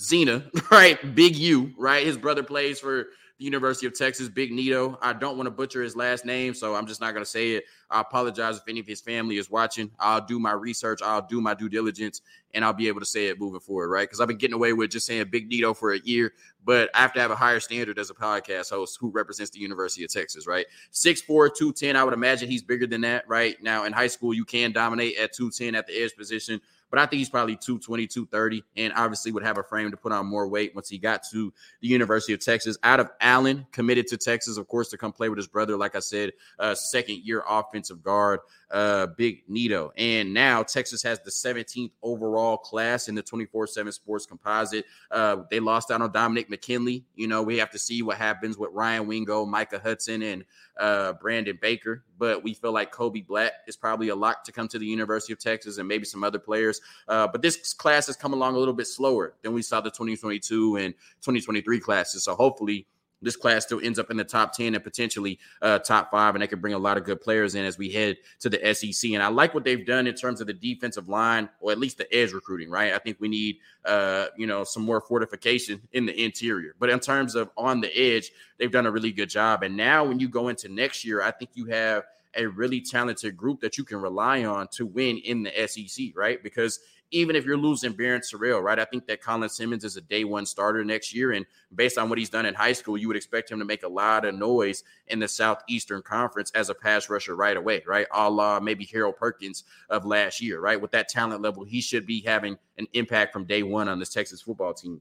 Zina, 0.00 0.44
right? 0.70 1.14
Big 1.14 1.36
U, 1.36 1.72
right? 1.78 2.06
His 2.06 2.16
brother 2.16 2.42
plays 2.42 2.78
for 2.80 3.08
University 3.42 3.86
of 3.86 3.96
Texas, 3.96 4.28
Big 4.28 4.52
Neto. 4.52 4.98
I 5.02 5.12
don't 5.12 5.36
want 5.36 5.46
to 5.46 5.50
butcher 5.50 5.82
his 5.82 5.96
last 5.96 6.24
name, 6.24 6.54
so 6.54 6.74
I'm 6.74 6.86
just 6.86 7.00
not 7.00 7.12
going 7.12 7.24
to 7.24 7.30
say 7.30 7.52
it. 7.52 7.64
I 7.90 8.00
apologize 8.00 8.56
if 8.56 8.62
any 8.68 8.80
of 8.80 8.86
his 8.86 9.00
family 9.00 9.36
is 9.36 9.50
watching. 9.50 9.90
I'll 9.98 10.24
do 10.24 10.38
my 10.38 10.52
research, 10.52 11.00
I'll 11.02 11.26
do 11.26 11.40
my 11.40 11.54
due 11.54 11.68
diligence, 11.68 12.22
and 12.54 12.64
I'll 12.64 12.72
be 12.72 12.88
able 12.88 13.00
to 13.00 13.06
say 13.06 13.26
it 13.26 13.38
moving 13.38 13.60
forward, 13.60 13.88
right? 13.88 14.08
Because 14.08 14.20
I've 14.20 14.28
been 14.28 14.38
getting 14.38 14.54
away 14.54 14.72
with 14.72 14.90
just 14.90 15.06
saying 15.06 15.26
Big 15.30 15.48
Neto 15.48 15.74
for 15.74 15.92
a 15.92 15.98
year, 16.00 16.32
but 16.64 16.90
I 16.94 17.00
have 17.00 17.12
to 17.14 17.20
have 17.20 17.30
a 17.30 17.36
higher 17.36 17.60
standard 17.60 17.98
as 17.98 18.10
a 18.10 18.14
podcast 18.14 18.70
host 18.70 18.98
who 19.00 19.10
represents 19.10 19.50
the 19.50 19.58
University 19.58 20.04
of 20.04 20.12
Texas, 20.12 20.46
right? 20.46 20.66
6'4, 20.92 21.26
210. 21.26 21.96
I 21.96 22.04
would 22.04 22.14
imagine 22.14 22.48
he's 22.48 22.62
bigger 22.62 22.86
than 22.86 23.02
that, 23.02 23.28
right? 23.28 23.60
Now, 23.62 23.84
in 23.84 23.92
high 23.92 24.06
school, 24.06 24.32
you 24.32 24.44
can 24.44 24.72
dominate 24.72 25.16
at 25.18 25.32
210 25.32 25.74
at 25.74 25.86
the 25.86 26.02
edge 26.02 26.14
position 26.16 26.60
but 26.92 27.00
I 27.00 27.06
think 27.06 27.20
he's 27.20 27.30
probably 27.30 27.56
220, 27.56 28.06
230, 28.06 28.62
and 28.76 28.92
obviously 28.94 29.32
would 29.32 29.42
have 29.42 29.56
a 29.56 29.62
frame 29.62 29.90
to 29.90 29.96
put 29.96 30.12
on 30.12 30.26
more 30.26 30.46
weight 30.46 30.74
once 30.74 30.90
he 30.90 30.98
got 30.98 31.22
to 31.30 31.50
the 31.80 31.88
University 31.88 32.34
of 32.34 32.40
Texas. 32.40 32.76
Out 32.82 33.00
of 33.00 33.08
Allen, 33.22 33.66
committed 33.72 34.06
to 34.08 34.18
Texas, 34.18 34.58
of 34.58 34.68
course, 34.68 34.90
to 34.90 34.98
come 34.98 35.10
play 35.10 35.30
with 35.30 35.38
his 35.38 35.48
brother, 35.48 35.78
like 35.78 35.96
I 35.96 36.00
said, 36.00 36.32
uh, 36.58 36.74
second 36.74 37.22
year 37.24 37.42
offensive 37.48 38.02
guard 38.02 38.40
uh, 38.72 39.06
Big 39.18 39.42
Neto. 39.48 39.92
And 39.96 40.34
now 40.34 40.62
Texas 40.62 41.02
has 41.02 41.20
the 41.20 41.30
17th 41.30 41.92
overall 42.02 42.56
class 42.56 43.08
in 43.08 43.14
the 43.14 43.22
24 43.22 43.68
7 43.68 43.92
sports 43.92 44.26
composite. 44.26 44.86
Uh, 45.10 45.44
they 45.50 45.60
lost 45.60 45.90
out 45.90 46.02
on 46.02 46.10
Dominick 46.10 46.50
McKinley. 46.50 47.04
You 47.14 47.28
know, 47.28 47.42
we 47.42 47.58
have 47.58 47.70
to 47.70 47.78
see 47.78 48.02
what 48.02 48.16
happens 48.16 48.58
with 48.58 48.70
Ryan 48.72 49.06
Wingo, 49.06 49.44
Micah 49.44 49.80
Hudson, 49.82 50.22
and 50.22 50.44
uh, 50.78 51.12
Brandon 51.14 51.58
Baker. 51.60 52.02
But 52.22 52.44
we 52.44 52.54
feel 52.54 52.70
like 52.70 52.92
Kobe 52.92 53.22
Black 53.22 53.50
is 53.66 53.76
probably 53.76 54.10
a 54.10 54.14
lock 54.14 54.44
to 54.44 54.52
come 54.52 54.68
to 54.68 54.78
the 54.78 54.86
University 54.86 55.32
of 55.32 55.40
Texas 55.40 55.78
and 55.78 55.88
maybe 55.88 56.04
some 56.04 56.22
other 56.22 56.38
players. 56.38 56.80
Uh, 57.08 57.26
but 57.26 57.42
this 57.42 57.74
class 57.74 58.06
has 58.06 58.14
come 58.14 58.32
along 58.32 58.54
a 58.54 58.58
little 58.58 58.74
bit 58.74 58.86
slower 58.86 59.34
than 59.42 59.52
we 59.52 59.60
saw 59.60 59.80
the 59.80 59.90
2022 59.90 60.76
and 60.76 60.94
2023 61.20 61.80
classes. 61.80 62.22
So 62.22 62.36
hopefully, 62.36 62.86
this 63.22 63.36
class 63.36 63.64
still 63.64 63.80
ends 63.82 63.98
up 63.98 64.10
in 64.10 64.16
the 64.16 64.24
top 64.24 64.52
10 64.52 64.74
and 64.74 64.82
potentially 64.82 65.38
uh, 65.62 65.78
top 65.78 66.10
five, 66.10 66.34
and 66.34 66.42
they 66.42 66.46
can 66.46 66.60
bring 66.60 66.74
a 66.74 66.78
lot 66.78 66.96
of 66.96 67.04
good 67.04 67.20
players 67.20 67.54
in 67.54 67.64
as 67.64 67.78
we 67.78 67.90
head 67.90 68.16
to 68.40 68.48
the 68.48 68.74
SEC. 68.74 69.12
And 69.12 69.22
I 69.22 69.28
like 69.28 69.54
what 69.54 69.64
they've 69.64 69.84
done 69.86 70.06
in 70.06 70.14
terms 70.14 70.40
of 70.40 70.46
the 70.46 70.52
defensive 70.52 71.08
line, 71.08 71.48
or 71.60 71.72
at 71.72 71.78
least 71.78 71.98
the 71.98 72.14
edge 72.14 72.32
recruiting, 72.32 72.70
right? 72.70 72.92
I 72.92 72.98
think 72.98 73.18
we 73.20 73.28
need, 73.28 73.56
uh, 73.84 74.26
you 74.36 74.46
know, 74.46 74.64
some 74.64 74.82
more 74.82 75.00
fortification 75.00 75.80
in 75.92 76.06
the 76.06 76.24
interior. 76.24 76.74
But 76.78 76.90
in 76.90 77.00
terms 77.00 77.34
of 77.34 77.50
on 77.56 77.80
the 77.80 77.96
edge, 77.96 78.30
they've 78.58 78.70
done 78.70 78.86
a 78.86 78.90
really 78.90 79.12
good 79.12 79.30
job. 79.30 79.62
And 79.62 79.76
now 79.76 80.04
when 80.04 80.20
you 80.20 80.28
go 80.28 80.48
into 80.48 80.68
next 80.68 81.04
year, 81.04 81.22
I 81.22 81.30
think 81.30 81.50
you 81.54 81.66
have 81.66 82.04
a 82.34 82.46
really 82.46 82.80
talented 82.80 83.36
group 83.36 83.60
that 83.60 83.76
you 83.76 83.84
can 83.84 83.98
rely 83.98 84.44
on 84.44 84.68
to 84.68 84.86
win 84.86 85.18
in 85.18 85.42
the 85.42 85.66
SEC, 85.66 86.06
right? 86.14 86.42
Because 86.42 86.80
even 87.12 87.36
if 87.36 87.44
you're 87.44 87.58
losing 87.58 87.92
Barryn 87.92 88.20
Sorrell, 88.20 88.62
right? 88.62 88.78
I 88.78 88.86
think 88.86 89.06
that 89.06 89.22
Colin 89.22 89.48
Simmons 89.48 89.84
is 89.84 89.96
a 89.96 90.00
day 90.00 90.24
one 90.24 90.46
starter 90.46 90.82
next 90.82 91.14
year. 91.14 91.32
And 91.32 91.46
based 91.74 91.98
on 91.98 92.08
what 92.08 92.18
he's 92.18 92.30
done 92.30 92.46
in 92.46 92.54
high 92.54 92.72
school, 92.72 92.96
you 92.96 93.06
would 93.06 93.16
expect 93.16 93.50
him 93.50 93.58
to 93.58 93.64
make 93.64 93.82
a 93.82 93.88
lot 93.88 94.24
of 94.24 94.34
noise 94.34 94.82
in 95.08 95.18
the 95.18 95.28
Southeastern 95.28 96.02
Conference 96.02 96.50
as 96.52 96.70
a 96.70 96.74
pass 96.74 97.10
rusher 97.10 97.36
right 97.36 97.56
away, 97.56 97.82
right? 97.86 98.06
A 98.12 98.28
la 98.28 98.58
maybe 98.60 98.86
Harold 98.86 99.16
Perkins 99.16 99.64
of 99.90 100.06
last 100.06 100.40
year, 100.40 100.60
right? 100.60 100.80
With 100.80 100.90
that 100.92 101.08
talent 101.08 101.42
level, 101.42 101.64
he 101.64 101.82
should 101.82 102.06
be 102.06 102.22
having 102.22 102.56
an 102.78 102.86
impact 102.94 103.32
from 103.32 103.44
day 103.44 103.62
one 103.62 103.88
on 103.88 103.98
this 103.98 104.08
Texas 104.08 104.40
football 104.40 104.72
team. 104.72 105.00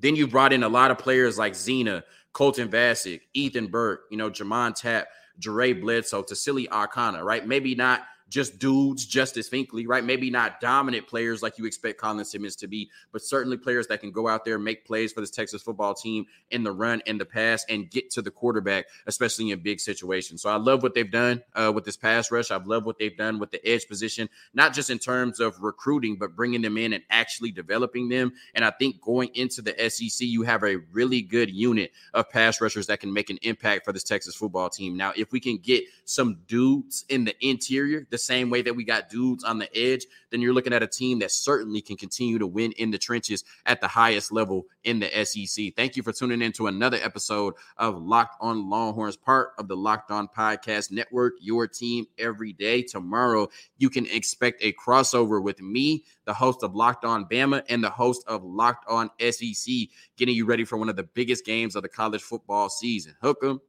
Then 0.00 0.16
you 0.16 0.26
brought 0.26 0.52
in 0.52 0.64
a 0.64 0.68
lot 0.68 0.90
of 0.90 0.98
players 0.98 1.38
like 1.38 1.54
Zina, 1.54 2.02
Colton 2.32 2.68
Vasek, 2.68 3.20
Ethan 3.32 3.68
Burke, 3.68 4.06
you 4.10 4.16
know, 4.16 4.28
J'Mond 4.28 4.74
Tapp, 4.74 5.06
Jere 5.38 5.72
Bledsoe, 5.72 6.24
Tausili 6.24 6.66
Akana, 6.68 7.22
right? 7.22 7.46
Maybe 7.46 7.76
not 7.76 8.02
just 8.32 8.58
dudes, 8.58 9.04
Justice 9.04 9.48
Finkley, 9.48 9.84
right? 9.86 10.02
Maybe 10.02 10.30
not 10.30 10.58
dominant 10.58 11.06
players 11.06 11.42
like 11.42 11.58
you 11.58 11.66
expect 11.66 12.00
Colin 12.00 12.24
Simmons 12.24 12.56
to 12.56 12.66
be, 12.66 12.90
but 13.12 13.20
certainly 13.20 13.58
players 13.58 13.86
that 13.88 14.00
can 14.00 14.10
go 14.10 14.26
out 14.26 14.46
there 14.46 14.54
and 14.54 14.64
make 14.64 14.86
plays 14.86 15.12
for 15.12 15.20
this 15.20 15.30
Texas 15.30 15.60
football 15.60 15.94
team 15.94 16.24
in 16.50 16.64
the 16.64 16.72
run 16.72 17.02
and 17.06 17.20
the 17.20 17.26
pass 17.26 17.64
and 17.68 17.90
get 17.90 18.10
to 18.12 18.22
the 18.22 18.30
quarterback, 18.30 18.86
especially 19.06 19.50
in 19.50 19.62
big 19.62 19.80
situations. 19.80 20.40
So 20.40 20.48
I 20.48 20.56
love 20.56 20.82
what 20.82 20.94
they've 20.94 21.10
done 21.10 21.42
uh, 21.54 21.72
with 21.74 21.84
this 21.84 21.98
pass 21.98 22.30
rush. 22.30 22.50
I've 22.50 22.66
loved 22.66 22.86
what 22.86 22.98
they've 22.98 23.16
done 23.16 23.38
with 23.38 23.50
the 23.50 23.64
edge 23.68 23.86
position, 23.86 24.30
not 24.54 24.72
just 24.72 24.88
in 24.88 24.98
terms 24.98 25.38
of 25.38 25.60
recruiting, 25.60 26.16
but 26.16 26.34
bringing 26.34 26.62
them 26.62 26.78
in 26.78 26.94
and 26.94 27.04
actually 27.10 27.50
developing 27.50 28.08
them. 28.08 28.32
And 28.54 28.64
I 28.64 28.70
think 28.70 29.02
going 29.02 29.28
into 29.34 29.60
the 29.60 29.74
SEC, 29.90 30.26
you 30.26 30.42
have 30.42 30.64
a 30.64 30.76
really 30.90 31.20
good 31.20 31.50
unit 31.50 31.92
of 32.14 32.30
pass 32.30 32.62
rushers 32.62 32.86
that 32.86 33.00
can 33.00 33.12
make 33.12 33.28
an 33.28 33.38
impact 33.42 33.84
for 33.84 33.92
this 33.92 34.04
Texas 34.04 34.34
football 34.34 34.70
team. 34.70 34.96
Now, 34.96 35.12
if 35.14 35.32
we 35.32 35.40
can 35.40 35.58
get 35.58 35.84
some 36.06 36.38
dudes 36.46 37.04
in 37.10 37.26
the 37.26 37.34
interior, 37.46 38.06
the 38.08 38.21
same 38.22 38.50
way 38.50 38.62
that 38.62 38.74
we 38.74 38.84
got 38.84 39.10
dudes 39.10 39.44
on 39.44 39.58
the 39.58 39.76
edge, 39.76 40.06
then 40.30 40.40
you're 40.40 40.54
looking 40.54 40.72
at 40.72 40.82
a 40.82 40.86
team 40.86 41.18
that 41.18 41.30
certainly 41.30 41.80
can 41.80 41.96
continue 41.96 42.38
to 42.38 42.46
win 42.46 42.72
in 42.72 42.90
the 42.90 42.98
trenches 42.98 43.44
at 43.66 43.80
the 43.80 43.88
highest 43.88 44.32
level 44.32 44.66
in 44.84 45.00
the 45.00 45.24
SEC. 45.24 45.74
Thank 45.76 45.96
you 45.96 46.02
for 46.02 46.12
tuning 46.12 46.42
in 46.42 46.52
to 46.52 46.66
another 46.66 46.98
episode 47.02 47.54
of 47.76 48.02
Locked 48.02 48.36
on 48.40 48.68
Longhorns, 48.70 49.16
part 49.16 49.52
of 49.58 49.68
the 49.68 49.76
Locked 49.76 50.10
on 50.10 50.28
Podcast 50.28 50.90
Network, 50.90 51.34
your 51.40 51.66
team 51.66 52.06
every 52.18 52.52
day. 52.52 52.82
Tomorrow, 52.82 53.48
you 53.78 53.90
can 53.90 54.06
expect 54.06 54.62
a 54.62 54.72
crossover 54.72 55.42
with 55.42 55.60
me, 55.60 56.04
the 56.24 56.34
host 56.34 56.62
of 56.62 56.74
Locked 56.74 57.04
on 57.04 57.26
Bama, 57.26 57.62
and 57.68 57.82
the 57.82 57.90
host 57.90 58.24
of 58.26 58.44
Locked 58.44 58.88
on 58.88 59.10
SEC, 59.18 59.74
getting 60.16 60.34
you 60.34 60.46
ready 60.46 60.64
for 60.64 60.76
one 60.76 60.88
of 60.88 60.96
the 60.96 61.02
biggest 61.02 61.44
games 61.44 61.76
of 61.76 61.82
the 61.82 61.88
college 61.88 62.22
football 62.22 62.68
season. 62.68 63.14
Hook 63.20 63.38
'em. 63.42 63.60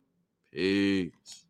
Peace. 0.51 1.42